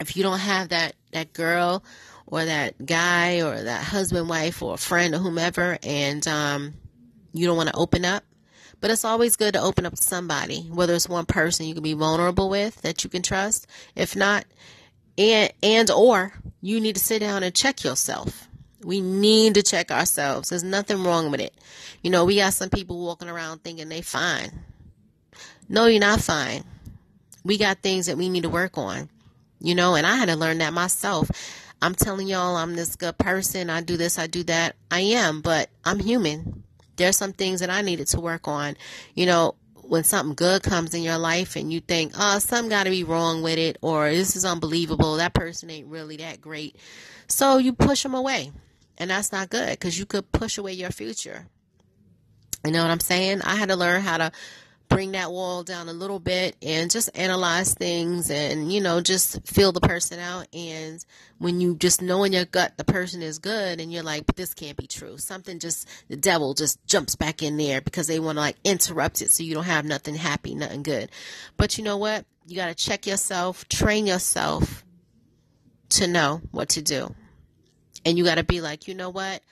if 0.00 0.16
you 0.16 0.22
don't 0.22 0.40
have 0.40 0.70
that 0.70 0.94
that 1.12 1.32
girl 1.32 1.82
or 2.26 2.44
that 2.44 2.84
guy 2.84 3.42
or 3.42 3.62
that 3.62 3.84
husband, 3.84 4.28
wife, 4.28 4.62
or 4.62 4.76
friend 4.76 5.14
or 5.14 5.18
whomever, 5.18 5.78
and 5.82 6.26
um, 6.26 6.74
you 7.32 7.46
don't 7.46 7.56
want 7.56 7.68
to 7.68 7.76
open 7.76 8.04
up. 8.04 8.24
But 8.80 8.90
it's 8.90 9.04
always 9.04 9.36
good 9.36 9.54
to 9.54 9.60
open 9.60 9.86
up 9.86 9.94
to 9.94 10.02
somebody, 10.02 10.62
whether 10.62 10.94
it's 10.94 11.08
one 11.08 11.26
person 11.26 11.66
you 11.66 11.74
can 11.74 11.82
be 11.82 11.94
vulnerable 11.94 12.50
with 12.50 12.82
that 12.82 13.04
you 13.04 13.10
can 13.10 13.22
trust. 13.22 13.66
If 13.94 14.14
not, 14.14 14.44
and 15.16 15.52
and 15.62 15.90
or 15.90 16.34
you 16.60 16.80
need 16.80 16.96
to 16.96 17.02
sit 17.02 17.20
down 17.20 17.42
and 17.42 17.54
check 17.54 17.84
yourself. 17.84 18.48
We 18.82 19.00
need 19.00 19.54
to 19.54 19.62
check 19.62 19.90
ourselves. 19.90 20.50
There's 20.50 20.62
nothing 20.62 21.02
wrong 21.02 21.30
with 21.30 21.40
it. 21.40 21.54
You 22.02 22.10
know, 22.10 22.24
we 22.24 22.36
got 22.36 22.52
some 22.52 22.70
people 22.70 23.04
walking 23.04 23.28
around 23.28 23.64
thinking 23.64 23.88
they 23.88 24.02
fine. 24.02 24.50
No, 25.68 25.86
you're 25.86 26.00
not 26.00 26.20
fine. 26.20 26.62
We 27.44 27.58
got 27.58 27.78
things 27.78 28.06
that 28.06 28.18
we 28.18 28.28
need 28.28 28.42
to 28.42 28.48
work 28.48 28.76
on. 28.78 29.08
You 29.60 29.74
know, 29.74 29.94
and 29.94 30.06
I 30.06 30.16
had 30.16 30.28
to 30.28 30.36
learn 30.36 30.58
that 30.58 30.72
myself. 30.72 31.30
I'm 31.82 31.94
telling 31.94 32.26
y'all 32.26 32.56
I'm 32.56 32.74
this 32.74 32.96
good 32.96 33.18
person. 33.18 33.70
I 33.70 33.82
do 33.82 33.96
this, 33.96 34.18
I 34.18 34.26
do 34.26 34.42
that. 34.44 34.76
I 34.90 35.00
am, 35.00 35.40
but 35.40 35.70
I'm 35.84 35.98
human. 35.98 36.64
There's 36.96 37.16
some 37.16 37.32
things 37.32 37.60
that 37.60 37.70
I 37.70 37.82
needed 37.82 38.06
to 38.08 38.20
work 38.20 38.48
on. 38.48 38.76
You 39.14 39.26
know, 39.26 39.54
when 39.74 40.02
something 40.02 40.34
good 40.34 40.62
comes 40.62 40.94
in 40.94 41.02
your 41.02 41.18
life 41.18 41.56
and 41.56 41.72
you 41.72 41.80
think, 41.80 42.12
oh, 42.18 42.38
something 42.38 42.70
got 42.70 42.84
to 42.84 42.90
be 42.90 43.04
wrong 43.04 43.42
with 43.42 43.58
it, 43.58 43.78
or 43.82 44.10
this 44.10 44.34
is 44.34 44.44
unbelievable, 44.44 45.16
that 45.16 45.34
person 45.34 45.70
ain't 45.70 45.88
really 45.88 46.16
that 46.16 46.40
great. 46.40 46.76
So 47.28 47.58
you 47.58 47.72
push 47.72 48.02
them 48.02 48.14
away. 48.14 48.52
And 48.98 49.10
that's 49.10 49.30
not 49.30 49.50
good 49.50 49.70
because 49.70 49.98
you 49.98 50.06
could 50.06 50.32
push 50.32 50.56
away 50.56 50.72
your 50.72 50.90
future. 50.90 51.46
You 52.64 52.72
know 52.72 52.82
what 52.82 52.90
I'm 52.90 53.00
saying? 53.00 53.42
I 53.42 53.56
had 53.56 53.68
to 53.68 53.76
learn 53.76 54.00
how 54.00 54.16
to 54.16 54.32
bring 54.88 55.12
that 55.12 55.30
wall 55.30 55.62
down 55.62 55.88
a 55.88 55.92
little 55.92 56.18
bit 56.18 56.56
and 56.62 56.90
just 56.90 57.10
analyze 57.14 57.74
things 57.74 58.30
and 58.30 58.72
you 58.72 58.80
know 58.80 59.00
just 59.00 59.46
feel 59.46 59.72
the 59.72 59.80
person 59.80 60.18
out. 60.18 60.46
And 60.52 61.04
when 61.38 61.60
you 61.60 61.74
just 61.74 62.02
know 62.02 62.24
in 62.24 62.32
your 62.32 62.44
gut 62.44 62.76
the 62.76 62.84
person 62.84 63.22
is 63.22 63.38
good 63.38 63.80
and 63.80 63.92
you're 63.92 64.02
like 64.02 64.26
but 64.26 64.36
this 64.36 64.54
can't 64.54 64.76
be 64.76 64.86
true. 64.86 65.18
Something 65.18 65.58
just 65.58 65.88
the 66.08 66.16
devil 66.16 66.54
just 66.54 66.84
jumps 66.86 67.16
back 67.16 67.42
in 67.42 67.56
there 67.56 67.80
because 67.80 68.06
they 68.06 68.20
want 68.20 68.36
to 68.36 68.40
like 68.40 68.56
interrupt 68.64 69.22
it 69.22 69.30
so 69.30 69.42
you 69.42 69.54
don't 69.54 69.64
have 69.64 69.84
nothing 69.84 70.14
happy 70.14 70.54
nothing 70.54 70.82
good. 70.82 71.10
But 71.56 71.78
you 71.78 71.84
know 71.84 71.96
what? 71.96 72.24
You 72.46 72.56
got 72.56 72.68
to 72.68 72.74
check 72.74 73.06
yourself 73.06 73.68
train 73.68 74.06
yourself 74.06 74.84
to 75.90 76.06
know 76.06 76.40
what 76.50 76.70
to 76.70 76.82
do. 76.82 77.14
And 78.04 78.16
you 78.16 78.24
got 78.24 78.36
to 78.36 78.44
be 78.44 78.60
like 78.60 78.88
you 78.88 78.94
know 78.94 79.10
what 79.10 79.42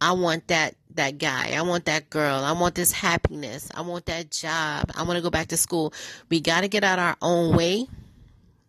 I 0.00 0.12
want 0.12 0.48
that 0.48 0.74
that 0.94 1.18
guy. 1.18 1.52
I 1.56 1.62
want 1.62 1.84
that 1.86 2.10
girl. 2.10 2.42
I 2.42 2.52
want 2.52 2.74
this 2.74 2.92
happiness. 2.92 3.68
I 3.74 3.82
want 3.82 4.06
that 4.06 4.30
job. 4.30 4.90
I 4.94 5.02
want 5.02 5.16
to 5.16 5.22
go 5.22 5.30
back 5.30 5.48
to 5.48 5.56
school. 5.56 5.92
We 6.28 6.40
got 6.40 6.62
to 6.62 6.68
get 6.68 6.84
out 6.84 6.98
our 6.98 7.16
own 7.22 7.54
way 7.56 7.86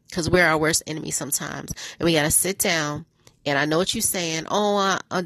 because 0.10 0.30
we're 0.30 0.46
our 0.46 0.58
worst 0.58 0.84
enemy 0.88 1.12
sometimes. 1.12 1.72
And 2.00 2.06
we 2.06 2.14
got 2.14 2.24
to 2.24 2.32
sit 2.32 2.60
down. 2.60 3.06
And 3.46 3.58
I 3.58 3.66
know 3.66 3.78
what 3.78 3.96
you're 3.96 4.02
saying. 4.02 4.46
Oh, 4.50 4.78
uh, 4.78 5.00
uh, 5.10 5.24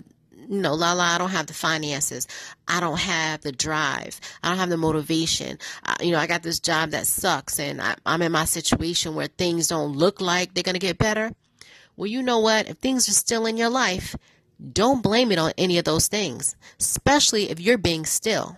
you 0.47 0.59
know, 0.59 0.73
la 0.73 0.93
la, 0.93 1.15
I 1.15 1.17
don't 1.17 1.29
have 1.29 1.47
the 1.47 1.53
finances. 1.53 2.27
I 2.67 2.79
don't 2.79 2.99
have 2.99 3.41
the 3.41 3.51
drive. 3.51 4.19
I 4.43 4.49
don't 4.49 4.57
have 4.57 4.69
the 4.69 4.77
motivation. 4.77 5.57
I, 5.83 5.95
you 6.01 6.11
know, 6.11 6.19
I 6.19 6.27
got 6.27 6.43
this 6.43 6.59
job 6.59 6.91
that 6.91 7.07
sucks 7.07 7.59
and 7.59 7.81
I, 7.81 7.95
I'm 8.05 8.21
in 8.21 8.31
my 8.31 8.45
situation 8.45 9.15
where 9.15 9.27
things 9.27 9.69
don't 9.69 9.93
look 9.93 10.21
like 10.21 10.53
they're 10.53 10.63
going 10.63 10.75
to 10.75 10.79
get 10.79 10.97
better. 10.97 11.33
Well, 11.95 12.07
you 12.07 12.21
know 12.21 12.39
what? 12.39 12.67
If 12.69 12.77
things 12.77 13.07
are 13.07 13.13
still 13.13 13.45
in 13.45 13.57
your 13.57 13.69
life, 13.69 14.15
don't 14.73 15.01
blame 15.01 15.31
it 15.31 15.39
on 15.39 15.53
any 15.57 15.77
of 15.77 15.85
those 15.85 16.07
things, 16.07 16.55
especially 16.79 17.49
if 17.49 17.59
you're 17.59 17.77
being 17.77 18.05
still. 18.05 18.55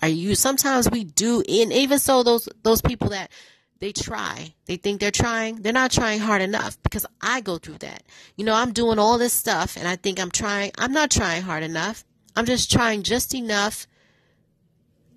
Are 0.00 0.08
you 0.08 0.34
sometimes 0.34 0.90
we 0.90 1.04
do 1.04 1.42
and 1.48 1.72
even 1.72 1.98
so 1.98 2.22
those 2.22 2.48
those 2.62 2.82
people 2.82 3.08
that 3.10 3.30
they 3.78 3.92
try, 3.92 4.54
they 4.66 4.76
think 4.76 5.00
they're 5.00 5.10
trying, 5.10 5.56
they're 5.56 5.72
not 5.72 5.90
trying 5.90 6.20
hard 6.20 6.42
enough 6.42 6.82
because 6.82 7.04
I 7.20 7.40
go 7.40 7.58
through 7.58 7.78
that. 7.78 8.02
You 8.36 8.44
know, 8.44 8.54
I'm 8.54 8.72
doing 8.72 8.98
all 8.98 9.18
this 9.18 9.32
stuff 9.32 9.76
and 9.76 9.86
I 9.86 9.96
think 9.96 10.18
I'm 10.18 10.30
trying, 10.30 10.72
I'm 10.78 10.92
not 10.92 11.10
trying 11.10 11.42
hard 11.42 11.62
enough. 11.62 12.04
I'm 12.34 12.46
just 12.46 12.70
trying 12.70 13.02
just 13.02 13.34
enough 13.34 13.86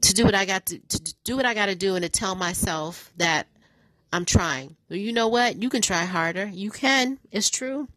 to 0.01 0.13
do 0.13 0.25
what 0.25 0.35
I 0.35 0.45
got 0.45 0.65
to, 0.67 0.79
to 0.79 1.15
do 1.23 1.35
what 1.35 1.45
I 1.45 1.53
got 1.53 1.67
to 1.67 1.75
do 1.75 1.95
and 1.95 2.03
to 2.03 2.09
tell 2.09 2.35
myself 2.35 3.11
that 3.17 3.47
I'm 4.11 4.25
trying. 4.25 4.75
Well, 4.89 4.99
you 4.99 5.13
know 5.13 5.27
what? 5.27 5.61
You 5.61 5.69
can 5.69 5.81
try 5.81 6.05
harder. 6.05 6.47
You 6.47 6.71
can. 6.71 7.19
It's 7.31 7.49
true. 7.49 7.87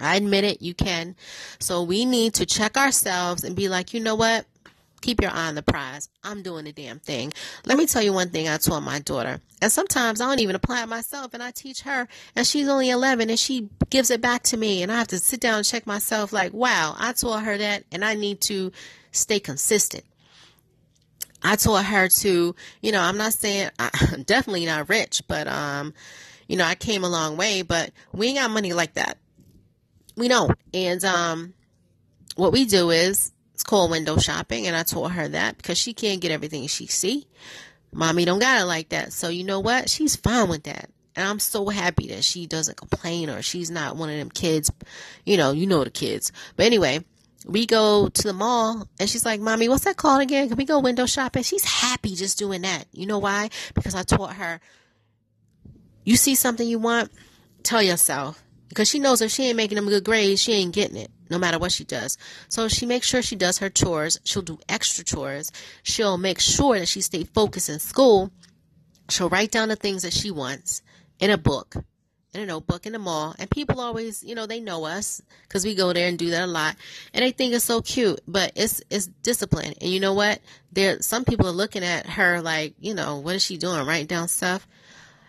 I 0.00 0.16
admit 0.16 0.44
it, 0.44 0.62
you 0.62 0.74
can. 0.74 1.16
So 1.58 1.82
we 1.82 2.04
need 2.04 2.34
to 2.34 2.46
check 2.46 2.76
ourselves 2.76 3.44
and 3.44 3.56
be 3.56 3.68
like, 3.68 3.92
you 3.92 4.00
know 4.00 4.14
what? 4.14 4.46
Keep 5.00 5.22
your 5.22 5.30
eye 5.30 5.48
on 5.48 5.54
the 5.54 5.62
prize. 5.62 6.08
I'm 6.24 6.42
doing 6.42 6.64
the 6.64 6.72
damn 6.72 6.98
thing. 6.98 7.32
Let 7.64 7.78
me 7.78 7.86
tell 7.86 8.02
you 8.02 8.12
one 8.12 8.30
thing 8.30 8.48
I 8.48 8.56
told 8.56 8.82
my 8.82 8.98
daughter. 8.98 9.40
And 9.62 9.70
sometimes 9.70 10.20
I 10.20 10.26
don't 10.26 10.40
even 10.40 10.56
apply 10.56 10.82
it 10.82 10.88
myself 10.88 11.34
and 11.34 11.42
I 11.42 11.50
teach 11.52 11.82
her 11.82 12.08
and 12.34 12.46
she's 12.46 12.68
only 12.68 12.90
11 12.90 13.30
and 13.30 13.38
she 13.38 13.68
gives 13.90 14.10
it 14.10 14.20
back 14.20 14.42
to 14.44 14.56
me 14.56 14.82
and 14.82 14.90
I 14.90 14.98
have 14.98 15.08
to 15.08 15.18
sit 15.18 15.40
down 15.40 15.58
and 15.58 15.64
check 15.64 15.86
myself 15.86 16.32
like, 16.32 16.52
wow, 16.52 16.96
I 16.98 17.12
told 17.12 17.42
her 17.42 17.56
that 17.58 17.84
and 17.92 18.04
I 18.04 18.14
need 18.14 18.40
to 18.42 18.72
stay 19.12 19.38
consistent. 19.38 20.04
I 21.42 21.54
told 21.54 21.84
her 21.84 22.08
to, 22.08 22.56
you 22.82 22.92
know, 22.92 23.00
I'm 23.00 23.16
not 23.16 23.32
saying 23.32 23.70
I'm 23.78 24.22
definitely 24.26 24.66
not 24.66 24.88
rich, 24.88 25.22
but 25.28 25.46
um, 25.46 25.94
you 26.48 26.56
know, 26.56 26.64
I 26.64 26.74
came 26.74 27.04
a 27.04 27.08
long 27.08 27.36
way, 27.36 27.62
but 27.62 27.92
we 28.12 28.28
ain't 28.28 28.38
got 28.38 28.50
money 28.50 28.72
like 28.72 28.94
that 28.94 29.18
we 30.18 30.28
don't. 30.28 30.56
And 30.74 31.04
um, 31.04 31.54
what 32.36 32.52
we 32.52 32.64
do 32.64 32.90
is 32.90 33.32
it's 33.54 33.64
called 33.64 33.90
window 33.90 34.18
shopping, 34.18 34.66
and 34.66 34.76
I 34.76 34.82
told 34.82 35.12
her 35.12 35.28
that 35.28 35.56
because 35.56 35.78
she 35.78 35.92
can't 35.94 36.20
get 36.20 36.30
everything 36.30 36.66
she 36.66 36.86
see. 36.86 37.26
Mommy 37.92 38.24
don't 38.24 38.38
got 38.38 38.60
it 38.60 38.64
like 38.64 38.90
that, 38.90 39.12
so 39.12 39.28
you 39.28 39.44
know 39.44 39.60
what? 39.60 39.88
She's 39.88 40.16
fine 40.16 40.48
with 40.48 40.64
that. 40.64 40.90
And 41.16 41.26
I'm 41.26 41.40
so 41.40 41.68
happy 41.68 42.08
that 42.08 42.22
she 42.22 42.46
doesn't 42.46 42.76
complain 42.76 43.28
or 43.28 43.42
she's 43.42 43.72
not 43.72 43.96
one 43.96 44.08
of 44.08 44.16
them 44.16 44.30
kids, 44.30 44.70
you 45.26 45.36
know, 45.36 45.50
you 45.50 45.66
know 45.66 45.82
the 45.82 45.90
kids. 45.90 46.30
But 46.54 46.66
anyway, 46.66 47.04
we 47.44 47.66
go 47.66 48.08
to 48.08 48.22
the 48.22 48.32
mall 48.32 48.88
and 49.00 49.10
she's 49.10 49.26
like, 49.26 49.40
Mommy, 49.40 49.68
what's 49.68 49.82
that 49.82 49.96
called 49.96 50.22
again? 50.22 50.46
Can 50.46 50.56
we 50.56 50.64
go 50.64 50.78
window 50.78 51.06
shopping? 51.06 51.42
She's 51.42 51.64
happy 51.64 52.14
just 52.14 52.38
doing 52.38 52.62
that. 52.62 52.84
You 52.92 53.06
know 53.06 53.18
why? 53.18 53.50
Because 53.74 53.96
I 53.96 54.02
taught 54.04 54.34
her, 54.34 54.60
you 56.04 56.16
see 56.16 56.36
something 56.36 56.68
you 56.68 56.78
want, 56.78 57.10
tell 57.64 57.82
yourself, 57.82 58.40
because 58.68 58.88
she 58.88 58.98
knows 58.98 59.20
if 59.20 59.30
she 59.30 59.44
ain't 59.44 59.56
making 59.56 59.76
them 59.76 59.86
good 59.86 60.04
grades, 60.04 60.40
she 60.40 60.52
ain't 60.52 60.74
getting 60.74 60.96
it, 60.96 61.10
no 61.30 61.38
matter 61.38 61.58
what 61.58 61.72
she 61.72 61.84
does. 61.84 62.18
So 62.48 62.68
she 62.68 62.86
makes 62.86 63.06
sure 63.06 63.22
she 63.22 63.36
does 63.36 63.58
her 63.58 63.70
chores. 63.70 64.20
She'll 64.24 64.42
do 64.42 64.58
extra 64.68 65.04
chores. 65.04 65.50
She'll 65.82 66.18
make 66.18 66.40
sure 66.40 66.78
that 66.78 66.88
she 66.88 67.00
stay 67.00 67.24
focused 67.24 67.68
in 67.68 67.78
school. 67.78 68.30
She'll 69.08 69.30
write 69.30 69.50
down 69.50 69.68
the 69.68 69.76
things 69.76 70.02
that 70.02 70.12
she 70.12 70.30
wants 70.30 70.82
in 71.18 71.30
a 71.30 71.38
book, 71.38 71.76
in 72.34 72.42
a 72.42 72.46
notebook, 72.46 72.84
in 72.84 72.92
the 72.92 72.98
mall. 72.98 73.34
And 73.38 73.50
people 73.50 73.80
always, 73.80 74.22
you 74.22 74.34
know, 74.34 74.46
they 74.46 74.60
know 74.60 74.84
us 74.84 75.22
because 75.42 75.64
we 75.64 75.74
go 75.74 75.92
there 75.94 76.08
and 76.08 76.18
do 76.18 76.30
that 76.30 76.44
a 76.44 76.46
lot, 76.46 76.76
and 77.14 77.24
they 77.24 77.30
think 77.30 77.54
it's 77.54 77.64
so 77.64 77.80
cute. 77.80 78.20
But 78.28 78.52
it's 78.54 78.82
it's 78.90 79.06
discipline. 79.06 79.74
And 79.80 79.90
you 79.90 80.00
know 80.00 80.12
what? 80.12 80.40
There, 80.72 81.00
some 81.00 81.24
people 81.24 81.46
are 81.48 81.52
looking 81.52 81.84
at 81.84 82.06
her 82.06 82.42
like, 82.42 82.74
you 82.78 82.92
know, 82.94 83.16
what 83.16 83.36
is 83.36 83.44
she 83.44 83.56
doing? 83.56 83.86
Writing 83.86 84.06
down 84.06 84.28
stuff. 84.28 84.68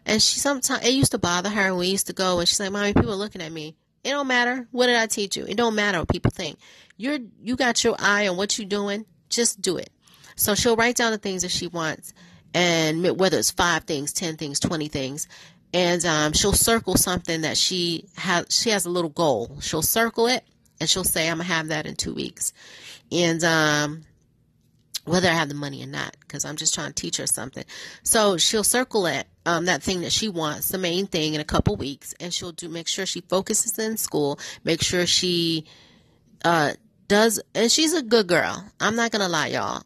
And 0.06 0.22
she 0.22 0.40
sometimes 0.40 0.86
it 0.86 0.94
used 0.94 1.12
to 1.12 1.18
bother 1.18 1.50
her 1.50 1.72
when 1.72 1.80
we 1.80 1.88
used 1.88 2.08
to 2.08 2.14
go, 2.14 2.40
and 2.40 2.48
she's 2.48 2.60
like, 2.60 2.72
"Mommy, 2.72 2.94
people 2.94 3.12
are 3.12 3.16
looking 3.16 3.42
at 3.42 3.52
me. 3.52 3.76
It 4.04 4.12
don't 4.12 4.28
matter. 4.28 4.68
What 4.72 4.88
did 4.88 4.96
I 4.96 5.08
teach 5.08 5.36
you? 5.36 5.46
It 5.46 5.58
don't 5.58 5.76
matter 5.76 6.00
what 6.00 6.10
people 6.10 6.32
think. 6.32 6.58
You're 6.98 7.20
you 7.42 7.56
got 7.56 7.84
your 7.84 7.96
eye 8.00 8.28
on 8.28 8.38
what 8.38 8.58
you're 8.58 8.68
doing. 8.68 9.06
Just 9.30 9.62
do 9.62 9.78
it." 9.78 9.90
So 10.36 10.56
she'll 10.56 10.78
write 10.78 10.96
down 10.96 11.12
the 11.12 11.18
things 11.18 11.42
that 11.42 11.52
she 11.52 11.68
wants, 11.68 12.14
and 12.54 13.20
whether 13.20 13.38
it's 13.38 13.52
five 13.52 13.84
things, 13.84 14.14
ten 14.14 14.38
things, 14.38 14.60
twenty 14.60 14.88
things, 14.88 15.28
and 15.74 16.04
um, 16.06 16.34
she'll 16.34 16.54
circle 16.54 16.96
something 16.96 17.42
that 17.42 17.58
she 17.58 18.06
has. 18.16 18.46
She 18.50 18.70
has 18.70 18.86
a 18.86 18.90
little 18.90 19.10
goal. 19.10 19.58
She'll 19.62 19.82
circle 19.82 20.28
it, 20.28 20.44
and 20.80 20.90
she'll 20.90 21.04
say, 21.04 21.30
"I'm 21.30 21.38
gonna 21.38 21.44
have 21.44 21.68
that 21.68 21.86
in 21.86 21.96
two 21.96 22.14
weeks," 22.14 22.54
and 23.12 23.44
um, 23.44 24.04
whether 25.06 25.28
I 25.28 25.34
have 25.34 25.50
the 25.50 25.56
money 25.56 25.84
or 25.84 25.88
not, 25.88 26.16
because 26.22 26.46
I'm 26.46 26.56
just 26.56 26.74
trying 26.74 26.90
to 26.90 26.94
teach 26.94 27.18
her 27.18 27.28
something. 27.28 27.66
So 28.04 28.38
she'll 28.38 28.64
circle 28.64 29.06
it, 29.08 29.28
um, 29.50 29.66
that 29.66 29.82
thing 29.82 30.02
that 30.02 30.12
she 30.12 30.30
wants, 30.30 30.70
the 30.70 30.78
main 30.78 31.08
thing, 31.08 31.34
in 31.34 31.42
a 31.42 31.46
couple 31.46 31.76
weeks, 31.76 32.14
and 32.20 32.32
she'll 32.32 32.52
do 32.52 32.70
make 32.70 32.88
sure 32.88 33.08
she 33.08 33.22
focuses 33.22 33.80
in 33.80 33.98
school, 33.98 34.40
make 34.64 34.80
sure 34.80 35.08
she 35.08 35.66
uh, 36.46 36.74
does, 37.08 37.42
and 37.56 37.72
she's 37.72 37.96
a 37.96 38.04
good 38.04 38.28
girl. 38.28 38.64
I'm 38.80 38.96
not 38.96 39.10
gonna 39.10 39.28
lie, 39.28 39.48
y'all. 39.48 39.82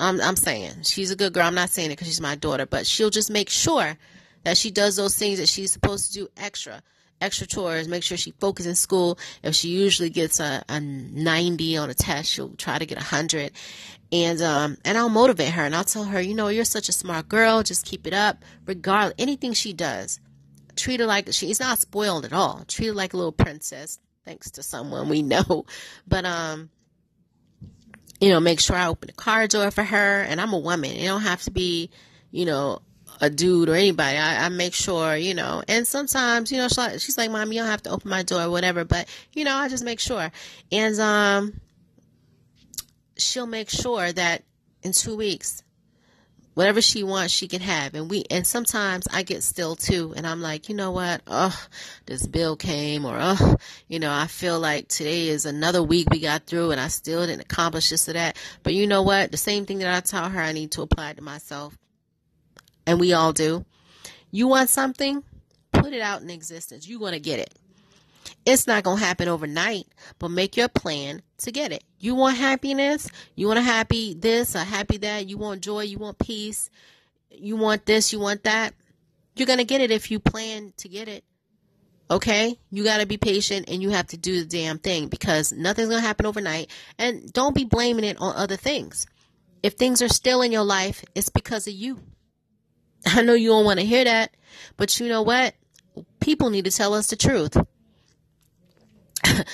I'm 0.00 0.22
I'm 0.22 0.36
saying 0.36 0.84
she's 0.84 1.10
a 1.10 1.16
good 1.16 1.34
girl. 1.34 1.44
I'm 1.44 1.54
not 1.54 1.68
saying 1.68 1.90
it 1.90 1.96
because 1.96 2.06
she's 2.06 2.20
my 2.22 2.34
daughter, 2.34 2.64
but 2.64 2.86
she'll 2.86 3.10
just 3.10 3.30
make 3.30 3.50
sure 3.50 3.98
that 4.44 4.56
she 4.56 4.70
does 4.70 4.96
those 4.96 5.18
things 5.18 5.38
that 5.38 5.50
she's 5.50 5.70
supposed 5.70 6.06
to 6.06 6.20
do 6.20 6.28
extra 6.38 6.82
extra 7.22 7.46
chores, 7.46 7.88
make 7.88 8.02
sure 8.02 8.16
she 8.16 8.32
focuses 8.32 8.68
in 8.68 8.74
school. 8.74 9.18
If 9.42 9.54
she 9.54 9.68
usually 9.68 10.10
gets 10.10 10.40
a, 10.40 10.62
a 10.68 10.80
90 10.80 11.76
on 11.76 11.90
a 11.90 11.94
test, 11.94 12.30
she'll 12.30 12.54
try 12.56 12.78
to 12.78 12.86
get 12.86 12.98
a 12.98 13.00
100. 13.00 13.52
And 14.10 14.42
um, 14.42 14.76
and 14.84 14.98
I'll 14.98 15.08
motivate 15.08 15.54
her 15.54 15.64
and 15.64 15.74
I'll 15.74 15.84
tell 15.84 16.04
her, 16.04 16.20
you 16.20 16.34
know, 16.34 16.48
you're 16.48 16.64
such 16.64 16.90
a 16.90 16.92
smart 16.92 17.28
girl, 17.28 17.62
just 17.62 17.86
keep 17.86 18.06
it 18.06 18.12
up. 18.12 18.44
Regardless, 18.66 19.14
anything 19.18 19.54
she 19.54 19.72
does, 19.72 20.20
treat 20.76 21.00
her 21.00 21.06
like 21.06 21.32
she's 21.32 21.60
not 21.60 21.78
spoiled 21.78 22.26
at 22.26 22.32
all. 22.32 22.64
Treat 22.68 22.88
her 22.88 22.92
like 22.92 23.14
a 23.14 23.16
little 23.16 23.32
princess, 23.32 23.98
thanks 24.26 24.50
to 24.52 24.62
someone 24.62 25.08
we 25.08 25.22
know. 25.34 25.64
But 26.06 26.26
um, 26.26 26.68
you 28.20 28.28
know, 28.28 28.38
make 28.38 28.60
sure 28.60 28.76
I 28.76 28.86
open 28.86 29.08
the 29.08 29.14
car 29.14 29.48
door 29.48 29.70
for 29.70 29.82
her. 29.82 30.20
And 30.20 30.40
I'm 30.40 30.52
a 30.52 30.58
woman. 30.58 30.92
It 30.92 31.06
don't 31.06 31.22
have 31.22 31.42
to 31.42 31.50
be, 31.50 31.90
you 32.30 32.44
know, 32.44 32.80
a 33.22 33.30
dude 33.30 33.68
or 33.68 33.74
anybody. 33.74 34.18
I, 34.18 34.46
I 34.46 34.48
make 34.48 34.74
sure, 34.74 35.16
you 35.16 35.32
know, 35.32 35.62
and 35.68 35.86
sometimes, 35.86 36.50
you 36.50 36.58
know, 36.58 36.66
she's 36.68 37.16
like, 37.16 37.30
Mom, 37.30 37.52
you 37.52 37.60
don't 37.60 37.70
have 37.70 37.82
to 37.84 37.90
open 37.90 38.10
my 38.10 38.24
door 38.24 38.42
or 38.42 38.50
whatever, 38.50 38.84
but, 38.84 39.08
you 39.32 39.44
know, 39.44 39.54
I 39.54 39.68
just 39.68 39.84
make 39.84 40.00
sure. 40.00 40.30
And, 40.72 40.98
um, 40.98 41.60
she'll 43.16 43.46
make 43.46 43.70
sure 43.70 44.12
that 44.12 44.42
in 44.82 44.90
two 44.90 45.16
weeks, 45.16 45.62
whatever 46.54 46.82
she 46.82 47.04
wants, 47.04 47.32
she 47.32 47.46
can 47.46 47.60
have. 47.60 47.94
And 47.94 48.10
we, 48.10 48.24
and 48.28 48.44
sometimes 48.44 49.06
I 49.12 49.22
get 49.22 49.44
still 49.44 49.76
too. 49.76 50.12
And 50.16 50.26
I'm 50.26 50.42
like, 50.42 50.68
you 50.68 50.74
know 50.74 50.90
what? 50.90 51.22
Oh, 51.28 51.56
this 52.06 52.26
bill 52.26 52.56
came 52.56 53.04
or, 53.04 53.16
oh, 53.20 53.56
you 53.86 54.00
know, 54.00 54.12
I 54.12 54.26
feel 54.26 54.58
like 54.58 54.88
today 54.88 55.28
is 55.28 55.46
another 55.46 55.80
week 55.80 56.10
we 56.10 56.18
got 56.18 56.46
through 56.46 56.72
and 56.72 56.80
I 56.80 56.88
still 56.88 57.24
didn't 57.24 57.42
accomplish 57.42 57.90
this 57.90 58.08
or 58.08 58.14
that. 58.14 58.36
But 58.64 58.74
you 58.74 58.88
know 58.88 59.02
what? 59.02 59.30
The 59.30 59.36
same 59.36 59.64
thing 59.64 59.78
that 59.78 59.94
I 59.94 60.00
taught 60.00 60.32
her, 60.32 60.40
I 60.40 60.50
need 60.50 60.72
to 60.72 60.82
apply 60.82 61.12
to 61.12 61.22
myself 61.22 61.78
and 62.86 63.00
we 63.00 63.12
all 63.12 63.32
do. 63.32 63.64
You 64.30 64.48
want 64.48 64.70
something? 64.70 65.22
Put 65.72 65.92
it 65.92 66.00
out 66.00 66.22
in 66.22 66.30
existence. 66.30 66.88
You're 66.88 67.00
going 67.00 67.12
to 67.12 67.20
get 67.20 67.38
it. 67.38 67.54
It's 68.44 68.66
not 68.66 68.84
going 68.84 68.98
to 68.98 69.04
happen 69.04 69.28
overnight, 69.28 69.86
but 70.18 70.30
make 70.30 70.56
your 70.56 70.68
plan 70.68 71.22
to 71.38 71.52
get 71.52 71.72
it. 71.72 71.84
You 71.98 72.14
want 72.14 72.36
happiness? 72.36 73.08
You 73.34 73.46
want 73.46 73.58
a 73.58 73.62
happy 73.62 74.14
this, 74.14 74.54
a 74.54 74.64
happy 74.64 74.96
that? 74.98 75.28
You 75.28 75.38
want 75.38 75.60
joy? 75.60 75.82
You 75.82 75.98
want 75.98 76.18
peace? 76.18 76.70
You 77.30 77.56
want 77.56 77.86
this? 77.86 78.12
You 78.12 78.20
want 78.20 78.44
that? 78.44 78.74
You're 79.34 79.46
going 79.46 79.58
to 79.58 79.64
get 79.64 79.80
it 79.80 79.90
if 79.90 80.10
you 80.10 80.18
plan 80.18 80.72
to 80.78 80.88
get 80.88 81.08
it. 81.08 81.24
Okay? 82.10 82.58
You 82.70 82.84
got 82.84 83.00
to 83.00 83.06
be 83.06 83.16
patient 83.16 83.68
and 83.68 83.80
you 83.82 83.90
have 83.90 84.08
to 84.08 84.16
do 84.16 84.40
the 84.40 84.46
damn 84.46 84.78
thing 84.78 85.08
because 85.08 85.52
nothing's 85.52 85.88
going 85.88 86.00
to 86.02 86.06
happen 86.06 86.26
overnight. 86.26 86.70
And 86.98 87.32
don't 87.32 87.54
be 87.54 87.64
blaming 87.64 88.04
it 88.04 88.20
on 88.20 88.36
other 88.36 88.56
things. 88.56 89.06
if 89.62 89.74
things 89.74 90.02
are 90.02 90.08
still 90.08 90.42
in 90.42 90.52
your 90.52 90.64
life, 90.64 91.04
it's 91.14 91.28
because 91.28 91.66
of 91.66 91.74
you. 91.74 92.00
I 93.06 93.22
know 93.22 93.34
you 93.34 93.48
don't 93.48 93.64
want 93.64 93.80
to 93.80 93.86
hear 93.86 94.04
that, 94.04 94.34
but 94.76 94.98
you 95.00 95.08
know 95.08 95.22
what? 95.22 95.54
People 96.20 96.50
need 96.50 96.64
to 96.66 96.70
tell 96.70 96.94
us 96.94 97.08
the 97.08 97.16
truth. 97.16 97.56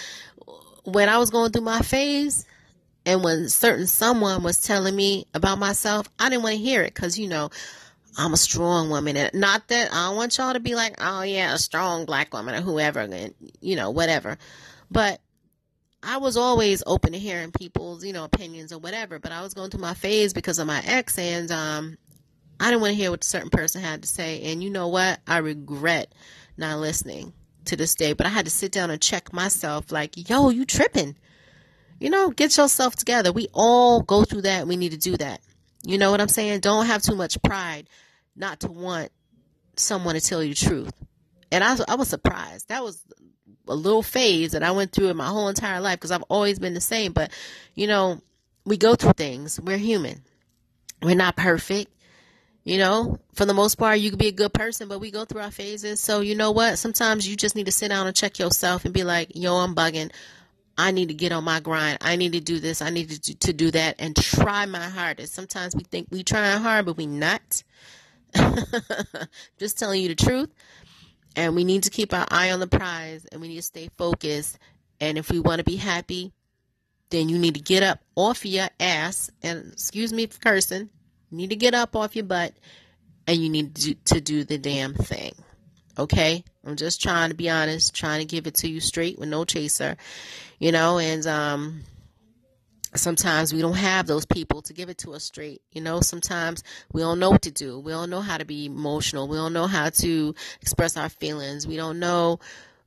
when 0.85 1.09
I 1.09 1.19
was 1.19 1.31
going 1.31 1.53
through 1.53 1.63
my 1.63 1.81
phase, 1.81 2.47
and 3.07 3.25
when 3.25 3.49
certain 3.49 3.87
someone 3.87 4.43
was 4.43 4.61
telling 4.61 4.95
me 4.95 5.27
about 5.33 5.59
myself, 5.59 6.09
I 6.19 6.29
didn't 6.29 6.43
want 6.43 6.57
to 6.57 6.63
hear 6.63 6.83
it 6.83 6.95
because, 6.95 7.19
you 7.19 7.27
know, 7.27 7.49
I'm 8.19 8.35
a 8.35 8.37
strong 8.37 8.91
woman. 8.91 9.17
And 9.17 9.33
not 9.33 9.69
that 9.69 9.91
I 9.93 10.11
want 10.11 10.37
y'all 10.37 10.53
to 10.53 10.61
be 10.61 10.75
like, 10.75 10.97
oh, 10.99 11.23
yeah, 11.23 11.55
a 11.55 11.59
strong 11.59 12.05
black 12.05 12.35
woman 12.35 12.55
or 12.55 12.61
whoever, 12.61 13.01
and, 13.01 13.35
you 13.61 13.77
know, 13.77 13.91
whatever. 13.91 14.37
But 14.91 15.21
I 16.03 16.19
was 16.19 16.37
always 16.37 16.83
open 16.87 17.13
to 17.13 17.19
hearing 17.19 17.51
people's, 17.51 18.05
you 18.05 18.13
know, 18.13 18.25
opinions 18.25 18.73
or 18.73 18.79
whatever. 18.79 19.19
But 19.19 19.33
I 19.33 19.41
was 19.43 19.55
going 19.55 19.71
through 19.71 19.81
my 19.81 19.95
phase 19.95 20.35
because 20.35 20.59
of 20.59 20.67
my 20.67 20.83
ex, 20.85 21.19
and 21.19 21.51
um, 21.51 21.99
I 22.61 22.71
didn't 22.71 22.83
want 22.83 22.93
to 22.93 22.97
hear 22.97 23.11
what 23.11 23.25
a 23.25 23.27
certain 23.27 23.51
person 23.51 23.83
had 23.83 24.03
to 24.03 24.09
say. 24.09 24.43
And 24.45 24.63
you 24.63 24.71
know 24.71 24.89
what? 24.89 25.21
I 25.27 25.39
regret 25.39 26.13
not 26.57 26.79
listening 26.79 27.33
to 27.67 27.77
this 27.77 27.95
day. 27.95 28.13
But 28.13 28.27
I 28.27 28.31
had 28.31 28.47
to 28.47 28.51
sit 28.51 28.73
down 28.73 28.91
and 28.91 29.01
check 29.01 29.33
myself 29.33 29.93
like, 29.93 30.29
yo, 30.29 30.51
you 30.51 30.65
tripping. 30.65 31.17
You 32.01 32.11
know, 32.11 32.31
get 32.31 32.57
yourself 32.57 32.97
together. 32.97 33.33
We 33.33 33.49
all 33.53 34.03
go 34.03 34.25
through 34.25 34.43
that. 34.43 34.67
We 34.67 34.77
need 34.77 34.93
to 34.93 34.99
do 34.99 35.17
that. 35.17 35.41
You 35.85 35.99
know 35.99 36.11
what 36.11 36.21
I'm 36.21 36.29
saying? 36.29 36.61
Don't 36.61 36.87
have 36.87 37.03
too 37.03 37.15
much 37.15 37.41
pride 37.43 37.89
not 38.37 38.61
to 38.61 38.69
want 38.69 39.11
someone 39.77 40.15
to 40.15 40.21
tell 40.21 40.43
you 40.43 40.55
the 40.55 40.67
truth. 40.67 40.93
And 41.51 41.65
I, 41.65 41.77
I 41.89 41.95
was 41.95 42.09
surprised. 42.09 42.69
That 42.69 42.85
was 42.85 43.03
a 43.67 43.75
little 43.75 44.03
phase 44.03 44.53
that 44.53 44.63
I 44.63 44.71
went 44.71 44.93
through 44.93 45.09
in 45.09 45.17
my 45.17 45.27
whole 45.27 45.49
entire 45.49 45.81
life 45.81 45.99
because 45.99 46.11
I've 46.11 46.25
always 46.25 46.59
been 46.59 46.75
the 46.75 46.81
same. 46.81 47.13
But, 47.13 47.33
you 47.75 47.87
know, 47.87 48.21
we 48.65 48.77
go 48.77 48.95
through 48.95 49.13
things. 49.13 49.61
We're 49.61 49.79
human. 49.79 50.23
We're 51.03 51.17
not 51.17 51.37
perfect. 51.37 51.93
You 52.69 52.77
know, 52.77 53.19
for 53.33 53.47
the 53.47 53.55
most 53.55 53.77
part, 53.77 53.99
you 53.99 54.11
can 54.11 54.19
be 54.19 54.27
a 54.27 54.33
good 54.33 54.53
person, 54.53 54.89
but 54.89 54.99
we 54.99 55.11
go 55.11 55.25
through 55.25 55.41
our 55.41 55.51
phases. 55.51 56.01
So, 56.01 56.21
you 56.21 56.35
know 56.35 56.51
what? 56.51 56.77
Sometimes 56.77 57.27
you 57.27 57.35
just 57.35 57.57
need 57.57 57.65
to 57.65 57.73
sit 57.73 57.89
down 57.89 58.07
and 58.07 58.15
check 58.15 58.39
yourself 58.39 58.85
and 58.85 58.93
be 58.93 59.05
like, 59.05 59.33
yo, 59.35 59.55
I'm 59.55 59.75
bugging. 59.75 60.13
I 60.77 60.91
need 60.91 61.09
to 61.09 61.15
get 61.15 61.33
on 61.33 61.45
my 61.45 61.61
grind. 61.61 61.97
I 62.03 62.17
need 62.17 62.35
to 62.35 62.41
do 62.41 62.61
this. 62.61 62.83
I 62.83 62.91
need 62.91 63.09
to 63.09 63.19
do, 63.19 63.33
to 63.33 63.53
do 63.55 63.71
that 63.71 63.95
and 63.99 64.15
try 64.15 64.67
my 64.67 64.83
hardest. 64.83 65.33
Sometimes 65.33 65.75
we 65.75 65.83
think 65.85 66.09
we 66.11 66.23
trying 66.23 66.61
hard, 66.61 66.85
but 66.85 66.99
we 66.99 67.07
not. 67.07 67.63
just 69.59 69.79
telling 69.79 70.03
you 70.03 70.09
the 70.09 70.15
truth. 70.15 70.51
And 71.37 71.57
we 71.57 71.65
need 71.65 71.85
to 71.85 71.91
keep 71.91 72.13
our 72.13 72.27
eye 72.31 72.51
on 72.51 72.61
the 72.61 72.67
prize 72.67 73.25
and 73.33 73.41
we 73.41 73.49
need 73.49 73.57
to 73.57 73.63
stay 73.63 73.89
focused. 73.97 74.59
And 75.01 75.17
if 75.17 75.31
we 75.31 75.41
want 75.41 75.61
to 75.61 75.65
be 75.65 75.77
happy, 75.77 76.35
then 77.09 77.31
you 77.31 77.39
need 77.39 77.55
to 77.55 77.63
get 77.63 77.83
up 77.83 78.01
off 78.15 78.45
your 78.45 78.69
ass 78.79 79.31
and 79.43 79.73
excuse 79.73 80.13
me 80.13 80.27
for 80.27 80.39
cursing 80.39 80.91
you 81.31 81.37
need 81.37 81.51
to 81.51 81.57
get 81.57 81.75
up 81.75 81.97
off 81.97 82.17
your 82.17 82.25
butt 82.25 82.53
and 83.27 83.43
you 83.43 83.49
need 83.49 83.75
to 84.07 84.21
do, 84.21 84.45
the 84.45 84.59
damn 84.59 84.95
thing. 84.95 85.35
Okay? 85.99 86.45
I'm 86.65 86.77
just 86.77 87.03
trying 87.03 87.31
to 87.31 87.37
be 87.37 87.51
honest, 87.51 87.95
trying 87.95 88.21
to 88.21 88.27
give 88.27 88.47
it 88.47 88.55
to 88.57 88.69
you 88.69 88.81
straight 88.81 89.19
with 89.19 89.29
no 89.29 89.45
chaser. 89.45 89.97
You 90.59 90.73
know, 90.73 90.99
and 90.99 91.27
um 91.27 91.83
sometimes 92.95 93.53
we 93.53 93.61
don't 93.61 93.77
have 93.77 94.07
those 94.07 94.25
people 94.25 94.63
to 94.63 94.73
give 94.73 94.89
it 94.89 94.99
to 94.99 95.13
us 95.13 95.25
straight. 95.25 95.63
You 95.73 95.83
know, 95.83 96.01
sometimes 96.01 96.63
we 96.93 97.01
don't 97.01 97.19
know 97.19 97.31
what 97.31 97.43
to 97.43 97.51
do. 97.51 97.79
We 97.79 97.93
don't 97.93 98.11
know 98.11 98.21
how 98.21 98.39
to 98.39 98.45
be 98.45 98.67
emotional. 98.67 99.29
We 99.29 99.37
don't 99.37 99.53
know 99.53 99.67
how 99.67 99.91
to 99.91 100.35
express 100.61 100.97
our 100.97 101.09
feelings. 101.09 101.67
We 101.67 101.77
don't 101.77 101.99
know 101.99 102.41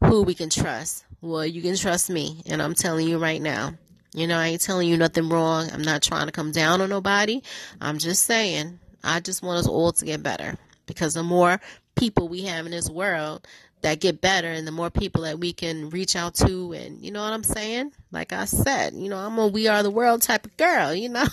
who 0.04 0.23
we 0.23 0.34
can 0.34 0.49
trust. 0.49 1.06
Well, 1.21 1.45
you 1.45 1.62
can 1.62 1.75
trust 1.75 2.10
me, 2.10 2.41
and 2.47 2.62
I'm 2.62 2.73
telling 2.73 3.08
you 3.08 3.19
right 3.19 3.41
now. 3.41 3.75
You 4.13 4.28
know, 4.28 4.38
I 4.38 4.47
ain't 4.47 4.62
telling 4.62 4.89
you 4.89 4.97
nothing 4.97 5.30
wrong. 5.30 5.69
I'm 5.71 5.82
not 5.82 6.02
trying 6.02 6.26
to 6.26 6.34
come 6.34 6.52
down 6.52 6.82
on 6.82 6.89
nobody. 6.89 7.41
I'm 7.80 7.97
just 7.97 8.24
saying, 8.24 8.80
I 9.04 9.21
just 9.21 9.41
want 9.41 9.60
us 9.60 9.67
all 9.67 9.93
to 9.93 10.06
get 10.06 10.21
better 10.21 10.58
because 10.86 11.13
the 11.13 11.24
more 11.24 11.62
people 11.95 12.28
we 12.28 12.43
have 12.43 12.65
in 12.65 12.71
this 12.71 12.89
world 12.89 13.47
that 13.82 14.00
get 14.00 14.21
better 14.21 14.47
and 14.47 14.67
the 14.67 14.71
more 14.71 14.89
people 14.89 15.24
that 15.24 15.39
we 15.39 15.54
can 15.54 15.89
reach 15.89 16.15
out 16.15 16.36
to 16.36 16.74
and 16.74 17.04
you 17.04 17.12
know 17.12 17.24
what 17.24 17.34
I'm 17.34 17.43
saying? 17.43 17.93
Like 18.12 18.34
I 18.34 18.45
said, 18.45 18.93
you 18.93 19.10
know, 19.10 19.17
I'm 19.17 19.38
a 19.38 19.47
we 19.47 19.67
are 19.67 19.82
the 19.82 19.89
world 19.89 20.21
type 20.21 20.45
of 20.45 20.56
girl, 20.58 20.93
you 20.93 21.10
know. 21.10 21.26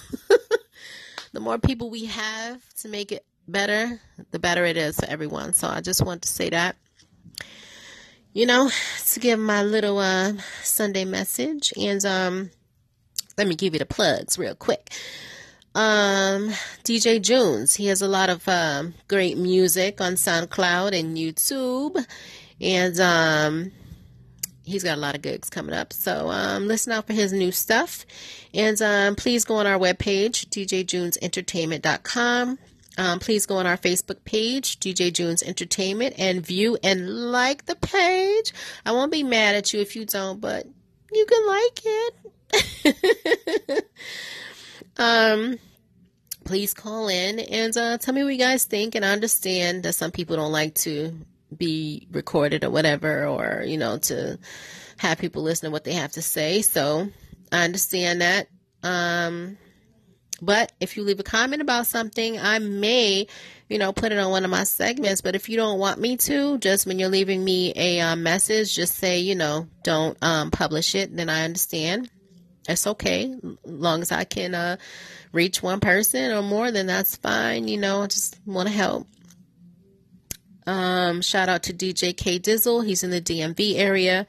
the 1.33 1.41
more 1.41 1.59
people 1.59 1.91
we 1.91 2.07
have 2.07 2.63
to 2.77 2.89
make 2.89 3.13
it 3.13 3.25
better, 3.47 4.01
the 4.31 4.39
better 4.39 4.65
it 4.65 4.77
is 4.77 4.99
for 4.99 5.07
everyone. 5.07 5.53
So 5.53 5.69
I 5.69 5.81
just 5.81 6.05
want 6.05 6.23
to 6.23 6.29
say 6.29 6.51
that. 6.51 6.77
You 8.33 8.47
know, 8.47 8.71
to 9.09 9.21
give 9.21 9.39
my 9.39 9.63
little 9.63 9.99
uh 9.99 10.35
Sunday 10.63 11.05
message 11.05 11.73
and 11.77 12.05
um 12.07 12.51
let 13.39 13.47
me 13.47 13.55
give 13.55 13.73
you 13.73 13.79
the 13.79 13.87
plugs 13.87 14.37
real 14.37 14.55
quick. 14.55 14.91
Um, 15.75 16.51
DJ 16.83 17.23
Junes, 17.23 17.77
he 17.77 17.87
has 17.87 18.03
a 18.03 18.09
lot 18.09 18.29
of 18.31 18.47
um, 18.49 18.95
great 19.07 19.39
music 19.39 20.01
on 20.01 20.15
SoundCloud 20.15 20.99
and 20.99 21.17
YouTube, 21.17 22.05
and 22.61 22.99
um, 22.99 23.71
he's 24.65 24.83
got 24.83 24.99
a 24.99 25.01
lot 25.01 25.15
of 25.15 25.23
gigs 25.23 25.49
coming 25.49 25.75
up. 25.75 25.93
So 25.93 26.31
um, 26.31 26.67
listen 26.67 26.93
out 26.93 27.07
for 27.07 27.13
his 27.13 27.33
new 27.33 27.53
stuff, 27.53 28.05
and 28.53 28.83
um, 28.83 29.15
please 29.15 29.45
go 29.45 29.55
on 29.57 29.69
our 29.69 29.79
webpage, 29.79 30.49
djjunesentertainment.com. 30.49 32.59
Um, 32.99 33.21
please 33.21 33.47
go 33.47 33.59
on 33.59 33.67
our 33.69 33.77
Facebook 33.77 34.25
page, 34.25 34.81
DJ 34.81 35.13
Junes 35.13 35.45
Entertainment, 35.45 36.17
and 36.19 36.45
view 36.45 36.77
and 36.83 37.31
like 37.31 37.67
the 37.67 37.77
page. 37.77 38.53
I 38.85 38.91
won't 38.91 39.13
be 39.13 39.23
mad 39.23 39.55
at 39.55 39.73
you 39.73 39.81
if 39.81 39.95
you 39.95 40.05
don't, 40.05 40.41
but 40.41 40.67
you 41.13 41.25
can 41.25 41.47
like 41.47 41.81
it. 41.85 42.15
um, 44.97 45.59
please 46.45 46.75
call 46.75 47.09
in 47.09 47.39
and 47.39 47.77
uh, 47.77 47.99
tell 47.99 48.15
me 48.15 48.25
what 48.25 48.33
you 48.33 48.39
guys 48.39 48.65
think. 48.65 48.95
And 48.95 49.05
I 49.05 49.13
understand 49.13 49.83
that 49.83 49.95
some 49.95 50.11
people 50.11 50.37
don't 50.37 50.53
like 50.53 50.75
to 50.77 51.15
be 51.57 52.09
recorded 52.11 52.65
or 52.65 52.71
whatever, 52.71 53.27
or 53.27 53.63
you 53.67 53.79
know, 53.79 53.99
to 53.99 54.39
have 54.99 55.19
people 55.19 55.43
listen 55.43 55.69
to 55.69 55.73
what 55.73 55.85
they 55.85 55.95
have 55.95 56.13
to 56.13 56.23
say. 56.23 56.63
So 56.63 57.09
I 57.53 57.65
understand 57.65 58.21
that. 58.23 58.49
Um, 58.83 59.59
but 60.41 60.73
if 60.81 60.97
you 60.97 61.03
leave 61.03 61.21
a 61.21 61.25
comment 61.25 61.63
about 61.63 61.87
something, 61.87 62.39
I 62.39 62.59
may, 62.61 63.27
you 63.69 63.79
know, 63.79 63.93
put 63.93 64.13
it 64.13 64.19
on 64.19 64.31
one 64.31 64.45
of 64.45 64.51
my 64.51 64.65
segments. 64.65 65.21
But 65.21 65.35
if 65.35 65.49
you 65.49 65.57
don't 65.57 65.79
want 65.79 66.01
me 66.01 66.17
to, 66.19 66.59
just 66.59 66.87
when 66.87 66.99
you're 66.99 67.09
leaving 67.09 67.45
me 67.45 67.73
a 67.75 68.01
uh, 68.01 68.17
message, 68.17 68.75
just 68.75 68.95
say, 68.95 69.19
you 69.19 69.35
know, 69.35 69.67
don't 69.83 70.17
um, 70.23 70.51
publish 70.51 70.95
it. 70.95 71.15
Then 71.15 71.29
I 71.29 71.45
understand. 71.45 72.09
It's 72.69 72.87
okay. 72.87 73.35
Long 73.65 74.03
as 74.03 74.13
I 74.13 74.25
can 74.25 74.55
uh, 74.55 74.77
reach 75.33 75.63
one 75.63 75.81
person 75.81 76.31
or 76.31 76.43
more, 76.43 76.71
then 76.71 76.87
that's 76.87 77.17
fine. 77.17 77.67
You 77.67 77.79
know, 77.79 78.03
I 78.03 78.07
just 78.07 78.39
want 78.45 78.69
to 78.69 78.75
help. 78.75 79.07
Um, 80.67 81.23
shout 81.23 81.49
out 81.49 81.65
to 81.65 81.73
DJ 81.73 82.15
K 82.15 82.39
Dizzle. 82.39 82.85
He's 82.87 83.03
in 83.03 83.11
the 83.11 83.23
DMV 83.23 83.77
area. 83.77 84.27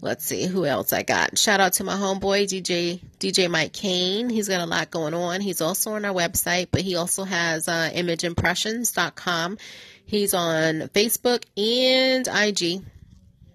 Let's 0.00 0.24
see 0.24 0.46
who 0.46 0.64
else 0.64 0.92
I 0.92 1.02
got. 1.02 1.38
Shout 1.38 1.60
out 1.60 1.74
to 1.74 1.84
my 1.84 1.94
homeboy 1.94 2.44
DJ 2.44 3.00
DJ 3.18 3.50
Mike 3.50 3.72
Kane. 3.72 4.28
He's 4.30 4.48
got 4.48 4.60
a 4.60 4.66
lot 4.66 4.90
going 4.90 5.14
on. 5.14 5.40
He's 5.40 5.60
also 5.60 5.94
on 5.94 6.04
our 6.04 6.14
website, 6.14 6.68
but 6.70 6.82
he 6.82 6.96
also 6.96 7.24
has 7.24 7.68
uh, 7.68 7.90
imageimpressions.com. 7.92 9.58
He's 10.04 10.34
on 10.34 10.88
Facebook 10.88 11.44
and 11.56 12.28
IG. 12.28 12.82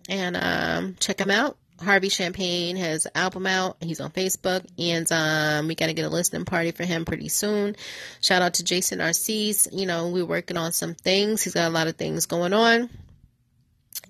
And 0.10 0.38
um, 0.38 0.96
check 1.00 1.20
him 1.20 1.32
out. 1.32 1.58
Harvey 1.82 2.10
Champagne 2.10 2.76
has 2.76 3.08
album 3.14 3.46
out. 3.46 3.78
He's 3.82 4.00
on 4.00 4.12
Facebook, 4.12 4.66
and 4.80 5.10
um, 5.12 5.68
we 5.68 5.76
got 5.76 5.88
to 5.88 5.94
get 5.94 6.06
a 6.06 6.10
listening 6.10 6.46
party 6.46 6.72
for 6.72 6.84
him 6.84 7.06
pretty 7.06 7.30
soon. 7.30 7.76
Shout 8.22 8.42
out 8.42 8.56
to 8.56 8.64
Jason 8.64 8.98
Narcisse. 9.00 9.68
You 9.72 9.86
know, 9.86 10.10
we're 10.10 10.26
working 10.26 10.58
on 10.58 10.72
some 10.72 10.96
things. 10.96 11.44
He's 11.44 11.54
got 11.54 11.68
a 11.68 11.74
lot 11.74 11.88
of 11.88 11.96
things 11.96 12.26
going 12.26 12.54
on. 12.54 12.90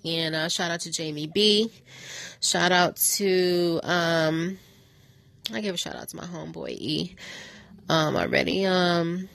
And 0.04 0.34
uh, 0.34 0.48
shout 0.48 0.70
out 0.70 0.80
to 0.80 0.90
Jamie 0.90 1.26
B. 1.26 1.70
Shout 2.40 2.72
out 2.72 2.96
to 2.96 3.80
um, 3.82 4.58
I 5.52 5.60
give 5.60 5.74
a 5.74 5.78
shout 5.78 5.96
out 5.96 6.08
to 6.08 6.16
my 6.16 6.24
homeboy 6.24 6.70
E. 6.70 7.16
Um, 7.88 8.16
already. 8.16 8.66
Um, 8.66 9.28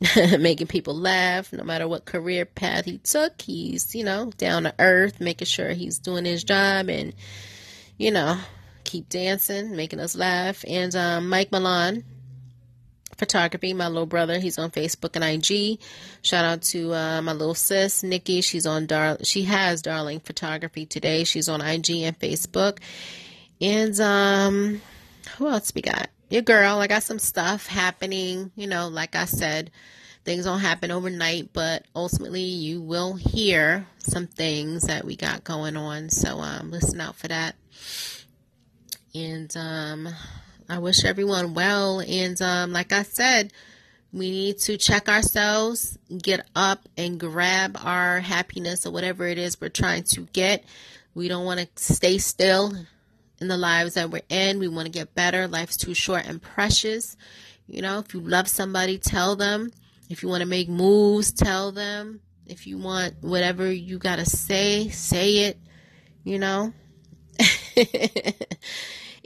making 0.38 0.66
people 0.66 0.94
laugh 0.94 1.52
no 1.52 1.62
matter 1.62 1.86
what 1.86 2.04
career 2.04 2.44
path 2.46 2.86
he 2.86 2.98
took. 2.98 3.40
He's, 3.40 3.94
you 3.94 4.04
know, 4.04 4.30
down 4.36 4.62
to 4.64 4.74
earth, 4.78 5.20
making 5.20 5.46
sure 5.46 5.70
he's 5.72 5.98
doing 5.98 6.24
his 6.24 6.42
job 6.42 6.88
and, 6.88 7.14
you 7.98 8.10
know, 8.10 8.38
keep 8.84 9.08
dancing, 9.08 9.76
making 9.76 10.00
us 10.00 10.16
laugh. 10.16 10.64
And 10.66 10.94
um, 10.96 11.28
Mike 11.28 11.52
Milan, 11.52 12.04
photography, 13.18 13.74
my 13.74 13.88
little 13.88 14.06
brother, 14.06 14.38
he's 14.38 14.58
on 14.58 14.70
Facebook 14.70 15.16
and 15.16 15.24
IG. 15.24 15.78
Shout 16.22 16.44
out 16.46 16.62
to 16.62 16.94
uh, 16.94 17.20
my 17.22 17.32
little 17.32 17.54
sis, 17.54 18.02
Nikki. 18.02 18.40
She's 18.40 18.66
on 18.66 18.86
Dar. 18.86 19.18
She 19.22 19.42
has 19.42 19.82
Darling 19.82 20.20
Photography 20.20 20.86
today. 20.86 21.24
She's 21.24 21.48
on 21.48 21.60
IG 21.60 21.90
and 21.90 22.18
Facebook. 22.18 22.78
And 23.60 24.00
um, 24.00 24.80
who 25.36 25.48
else 25.48 25.72
we 25.74 25.82
got? 25.82 26.08
Your 26.30 26.42
girl. 26.42 26.78
I 26.78 26.86
got 26.86 27.02
some 27.02 27.18
stuff 27.18 27.66
happening. 27.66 28.50
You 28.54 28.66
know, 28.66 28.88
like 28.88 29.14
I 29.14 29.26
said, 29.26 29.70
things 30.24 30.44
don't 30.44 30.60
happen 30.60 30.90
overnight, 30.90 31.52
but 31.52 31.84
ultimately 31.94 32.42
you 32.42 32.80
will 32.80 33.14
hear 33.14 33.86
some 33.98 34.26
things 34.26 34.84
that 34.84 35.04
we 35.04 35.16
got 35.16 35.44
going 35.44 35.76
on. 35.76 36.08
So 36.08 36.38
um, 36.38 36.70
listen 36.70 37.00
out 37.00 37.16
for 37.16 37.28
that. 37.28 37.56
And 39.14 39.54
um, 39.56 40.08
I 40.68 40.78
wish 40.78 41.04
everyone 41.04 41.54
well. 41.54 42.00
And 42.00 42.40
um, 42.40 42.72
like 42.72 42.92
I 42.92 43.02
said, 43.02 43.52
we 44.12 44.30
need 44.30 44.58
to 44.60 44.76
check 44.76 45.08
ourselves, 45.08 45.98
get 46.22 46.46
up 46.54 46.88
and 46.96 47.18
grab 47.18 47.78
our 47.82 48.20
happiness 48.20 48.86
or 48.86 48.92
whatever 48.92 49.26
it 49.26 49.38
is 49.38 49.60
we're 49.60 49.68
trying 49.68 50.04
to 50.14 50.22
get. 50.32 50.64
We 51.14 51.28
don't 51.28 51.44
want 51.44 51.60
to 51.60 51.68
stay 51.82 52.18
still 52.18 52.72
in 53.40 53.48
the 53.48 53.56
lives 53.56 53.94
that 53.94 54.10
we're 54.10 54.22
in. 54.28 54.58
We 54.58 54.68
want 54.68 54.86
to 54.86 54.92
get 54.92 55.14
better. 55.14 55.48
Life's 55.48 55.76
too 55.76 55.94
short 55.94 56.26
and 56.26 56.40
precious. 56.40 57.16
You 57.66 57.82
know, 57.82 58.00
if 58.00 58.14
you 58.14 58.20
love 58.20 58.48
somebody, 58.48 58.98
tell 58.98 59.36
them. 59.36 59.70
If 60.08 60.22
you 60.22 60.28
want 60.28 60.42
to 60.42 60.48
make 60.48 60.68
moves, 60.68 61.32
tell 61.32 61.72
them. 61.72 62.20
If 62.46 62.66
you 62.66 62.78
want 62.78 63.14
whatever 63.20 63.70
you 63.70 63.98
got 63.98 64.16
to 64.16 64.26
say, 64.26 64.88
say 64.88 65.44
it. 65.44 65.58
You 66.24 66.38
know? 66.38 66.72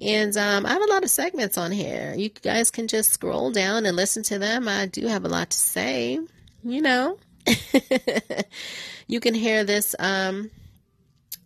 and 0.00 0.37
um, 0.37 0.66
I 0.66 0.72
have 0.72 0.83
a 0.83 0.90
lot 0.90 1.03
of 1.03 1.11
segments 1.11 1.59
on 1.59 1.72
here. 1.72 2.14
You 2.16 2.29
guys 2.29 2.70
can 2.70 2.87
just 2.87 3.12
scroll 3.12 3.50
down 3.50 3.87
and 3.87 3.96
listen 3.96 4.22
to 4.24 4.38
them. 4.38 4.68
I 4.68 4.87
do 4.87 5.07
have 5.07 5.24
a 5.24 5.29
lot 5.29 5.50
to 5.50 5.59
say, 5.59 6.20
you 6.62 6.83
know. 6.83 7.18
you 9.09 9.20
can 9.20 9.35
hear 9.35 9.64
this 9.64 9.94
um, 9.98 10.50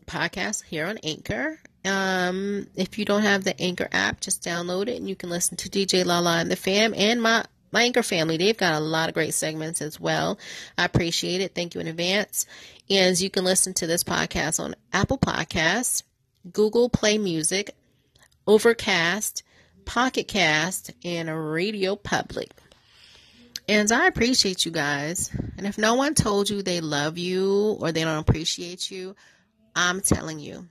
podcast 0.07 0.65
here 0.65 0.87
on 0.87 0.99
Anchor. 0.99 1.61
Um, 1.85 2.67
if 2.75 2.99
you 2.99 3.05
don't 3.05 3.23
have 3.23 3.45
the 3.45 3.59
Anchor 3.61 3.89
app, 3.93 4.21
just 4.21 4.43
download 4.43 4.89
it 4.89 4.97
and 4.97 5.09
you 5.09 5.17
can 5.17 5.31
listen 5.31 5.57
to 5.59 5.69
DJ 5.69 6.05
Lala 6.05 6.39
and 6.39 6.51
the 6.51 6.57
fam 6.57 6.93
and 6.95 7.23
my 7.23 7.45
my 7.71 7.83
Anchor 7.83 8.03
family. 8.03 8.37
They've 8.37 8.57
got 8.57 8.75
a 8.75 8.81
lot 8.81 9.09
of 9.09 9.15
great 9.15 9.35
segments 9.35 9.83
as 9.83 10.01
well. 10.01 10.39
I 10.77 10.85
appreciate 10.85 11.41
it. 11.41 11.55
Thank 11.55 11.75
you 11.75 11.81
in 11.81 11.87
advance. 11.87 12.47
And 12.89 13.19
you 13.21 13.29
can 13.29 13.45
listen 13.45 13.75
to 13.75 13.87
this 13.87 14.05
podcast 14.05 14.59
on 14.59 14.75
Apple 14.93 15.19
Podcasts, 15.19 16.03
Google 16.51 16.89
Play 16.89 17.19
Music, 17.19 17.75
Overcast, 18.47 19.43
Pocket 19.85 20.29
Cast, 20.29 20.93
and 21.05 21.53
Radio 21.53 21.97
Public. 21.97 22.51
And 23.69 23.93
I 23.93 24.07
appreciate 24.07 24.65
you 24.65 24.71
guys. 24.71 25.31
And 25.59 25.67
if 25.67 25.77
no 25.77 25.95
one 25.95 26.15
told 26.15 26.49
you 26.49 26.63
they 26.63 26.81
love 26.81 27.19
you 27.19 27.77
or 27.79 27.93
they 27.93 28.05
don't 28.05 28.19
appreciate 28.19 28.91
you, 28.91 29.15
I'm 29.77 30.01
telling 30.01 30.39
you. 30.39 30.67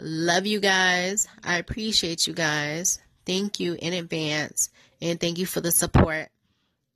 Love 0.00 0.46
you 0.46 0.60
guys. 0.60 1.26
I 1.42 1.58
appreciate 1.58 2.26
you 2.26 2.32
guys. 2.32 3.00
Thank 3.26 3.60
you 3.60 3.76
in 3.80 3.92
advance. 3.92 4.70
And 5.02 5.20
thank 5.20 5.38
you 5.38 5.46
for 5.46 5.60
the 5.60 5.72
support. 5.72 6.28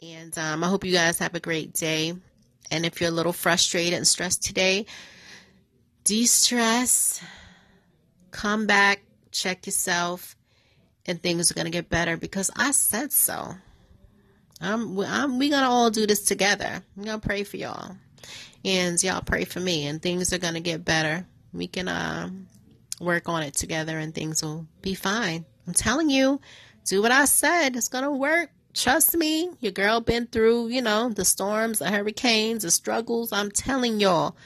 And 0.00 0.36
um, 0.38 0.64
I 0.64 0.68
hope 0.68 0.84
you 0.84 0.92
guys 0.92 1.18
have 1.18 1.34
a 1.34 1.40
great 1.40 1.72
day. 1.74 2.14
And 2.70 2.86
if 2.86 3.00
you're 3.00 3.10
a 3.10 3.14
little 3.14 3.32
frustrated 3.32 3.94
and 3.94 4.06
stressed 4.06 4.42
today, 4.42 4.86
de 6.04 6.26
stress, 6.26 7.22
come 8.30 8.66
back, 8.66 9.02
check 9.30 9.66
yourself, 9.66 10.36
and 11.06 11.22
things 11.22 11.50
are 11.50 11.54
going 11.54 11.66
to 11.66 11.70
get 11.70 11.88
better 11.88 12.16
because 12.16 12.50
I 12.56 12.70
said 12.70 13.12
so. 13.12 13.54
I'm, 14.60 14.98
I'm, 15.00 15.38
we're 15.38 15.50
going 15.50 15.62
to 15.62 15.68
all 15.68 15.90
do 15.90 16.06
this 16.06 16.22
together. 16.24 16.82
I'm 16.96 17.02
going 17.04 17.20
to 17.20 17.26
pray 17.26 17.42
for 17.42 17.56
y'all. 17.56 17.96
And 18.64 19.02
y'all 19.02 19.22
pray 19.22 19.44
for 19.44 19.58
me, 19.58 19.86
and 19.86 20.00
things 20.00 20.32
are 20.32 20.38
going 20.38 20.54
to 20.54 20.60
get 20.60 20.84
better. 20.84 21.26
We 21.52 21.66
can 21.66 21.88
uh, 21.88 22.30
work 23.02 23.28
on 23.28 23.42
it 23.42 23.54
together, 23.54 23.98
and 23.98 24.14
things 24.14 24.42
will 24.42 24.66
be 24.80 24.94
fine. 24.94 25.44
I'm 25.66 25.74
telling 25.74 26.10
you, 26.10 26.40
do 26.84 27.02
what 27.02 27.12
I 27.12 27.24
said. 27.26 27.76
It's 27.76 27.88
going 27.88 28.04
to 28.04 28.10
work. 28.10 28.50
Trust 28.74 29.14
me, 29.16 29.50
your 29.60 29.72
girl 29.72 30.00
been 30.00 30.26
through, 30.26 30.68
you 30.68 30.80
know, 30.80 31.10
the 31.10 31.24
storms, 31.24 31.78
the 31.78 31.90
hurricanes, 31.90 32.62
the 32.62 32.70
struggles. 32.70 33.32
I'm 33.32 33.50
telling 33.50 34.00
y'all, 34.00 34.36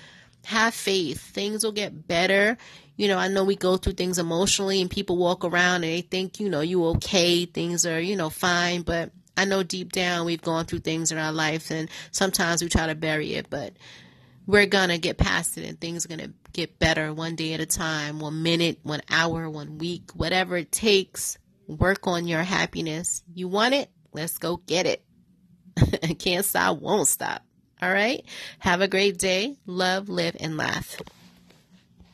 have 0.47 0.75
faith. 0.75 1.21
Things 1.21 1.65
will 1.65 1.73
get 1.73 2.07
better. 2.07 2.57
You 2.97 3.09
know, 3.09 3.19
I 3.19 3.29
know 3.29 3.45
we 3.45 3.57
go 3.57 3.77
through 3.77 3.95
things 3.95 4.19
emotionally 4.19 4.81
and 4.81 4.91
people 4.91 5.17
walk 5.17 5.45
around 5.45 5.85
and 5.85 5.93
they 5.93 6.01
think, 6.01 6.41
you 6.41 6.49
know, 6.49 6.61
you 6.61 6.85
okay, 6.87 7.45
things 7.45 7.85
are, 7.85 8.01
you 8.01 8.17
know, 8.17 8.31
fine, 8.31 8.83
but 8.83 9.11
I 9.37 9.45
know 9.45 9.63
deep 9.63 9.93
down 9.93 10.25
we've 10.25 10.41
gone 10.41 10.65
through 10.65 10.79
things 10.79 11.13
in 11.13 11.19
our 11.19 11.33
life 11.33 11.71
and 11.71 11.91
sometimes 12.11 12.63
we 12.63 12.69
try 12.69 12.87
to 12.87 12.95
bury 12.95 13.35
it, 13.35 13.51
but 13.51 13.75
we're 14.47 14.67
going 14.67 14.89
to 14.89 14.99
get 14.99 15.19
past 15.19 15.59
it 15.59 15.69
and 15.69 15.79
things 15.79 16.05
are 16.05 16.09
going 16.09 16.21
to 16.21 16.33
get 16.57 16.79
better 16.79 17.13
one 17.13 17.37
day 17.37 17.53
at 17.53 17.61
a 17.61 17.67
time, 17.67 18.19
one 18.19 18.43
minute, 18.43 18.79
one 18.83 19.03
hour, 19.11 19.49
one 19.51 19.77
week, 19.77 20.11
whatever 20.15 20.57
it 20.57 20.73
takes. 20.73 21.37
Work 21.69 22.07
on 22.07 22.27
your 22.27 22.43
happiness. 22.43 23.23
You 23.35 23.47
want 23.47 23.75
it? 23.75 23.91
Let's 24.13 24.39
go 24.39 24.57
get 24.57 24.87
it. 24.87 25.05
Can't 26.19 26.47
stop, 26.47 26.81
won't 26.81 27.09
stop. 27.09 27.43
All 27.83 27.93
right. 27.93 28.25
Have 28.59 28.81
a 28.81 28.89
great 28.89 29.19
day. 29.19 29.57
Love, 29.67 30.09
live, 30.09 30.35
and 30.41 30.57
laugh. 30.57 30.97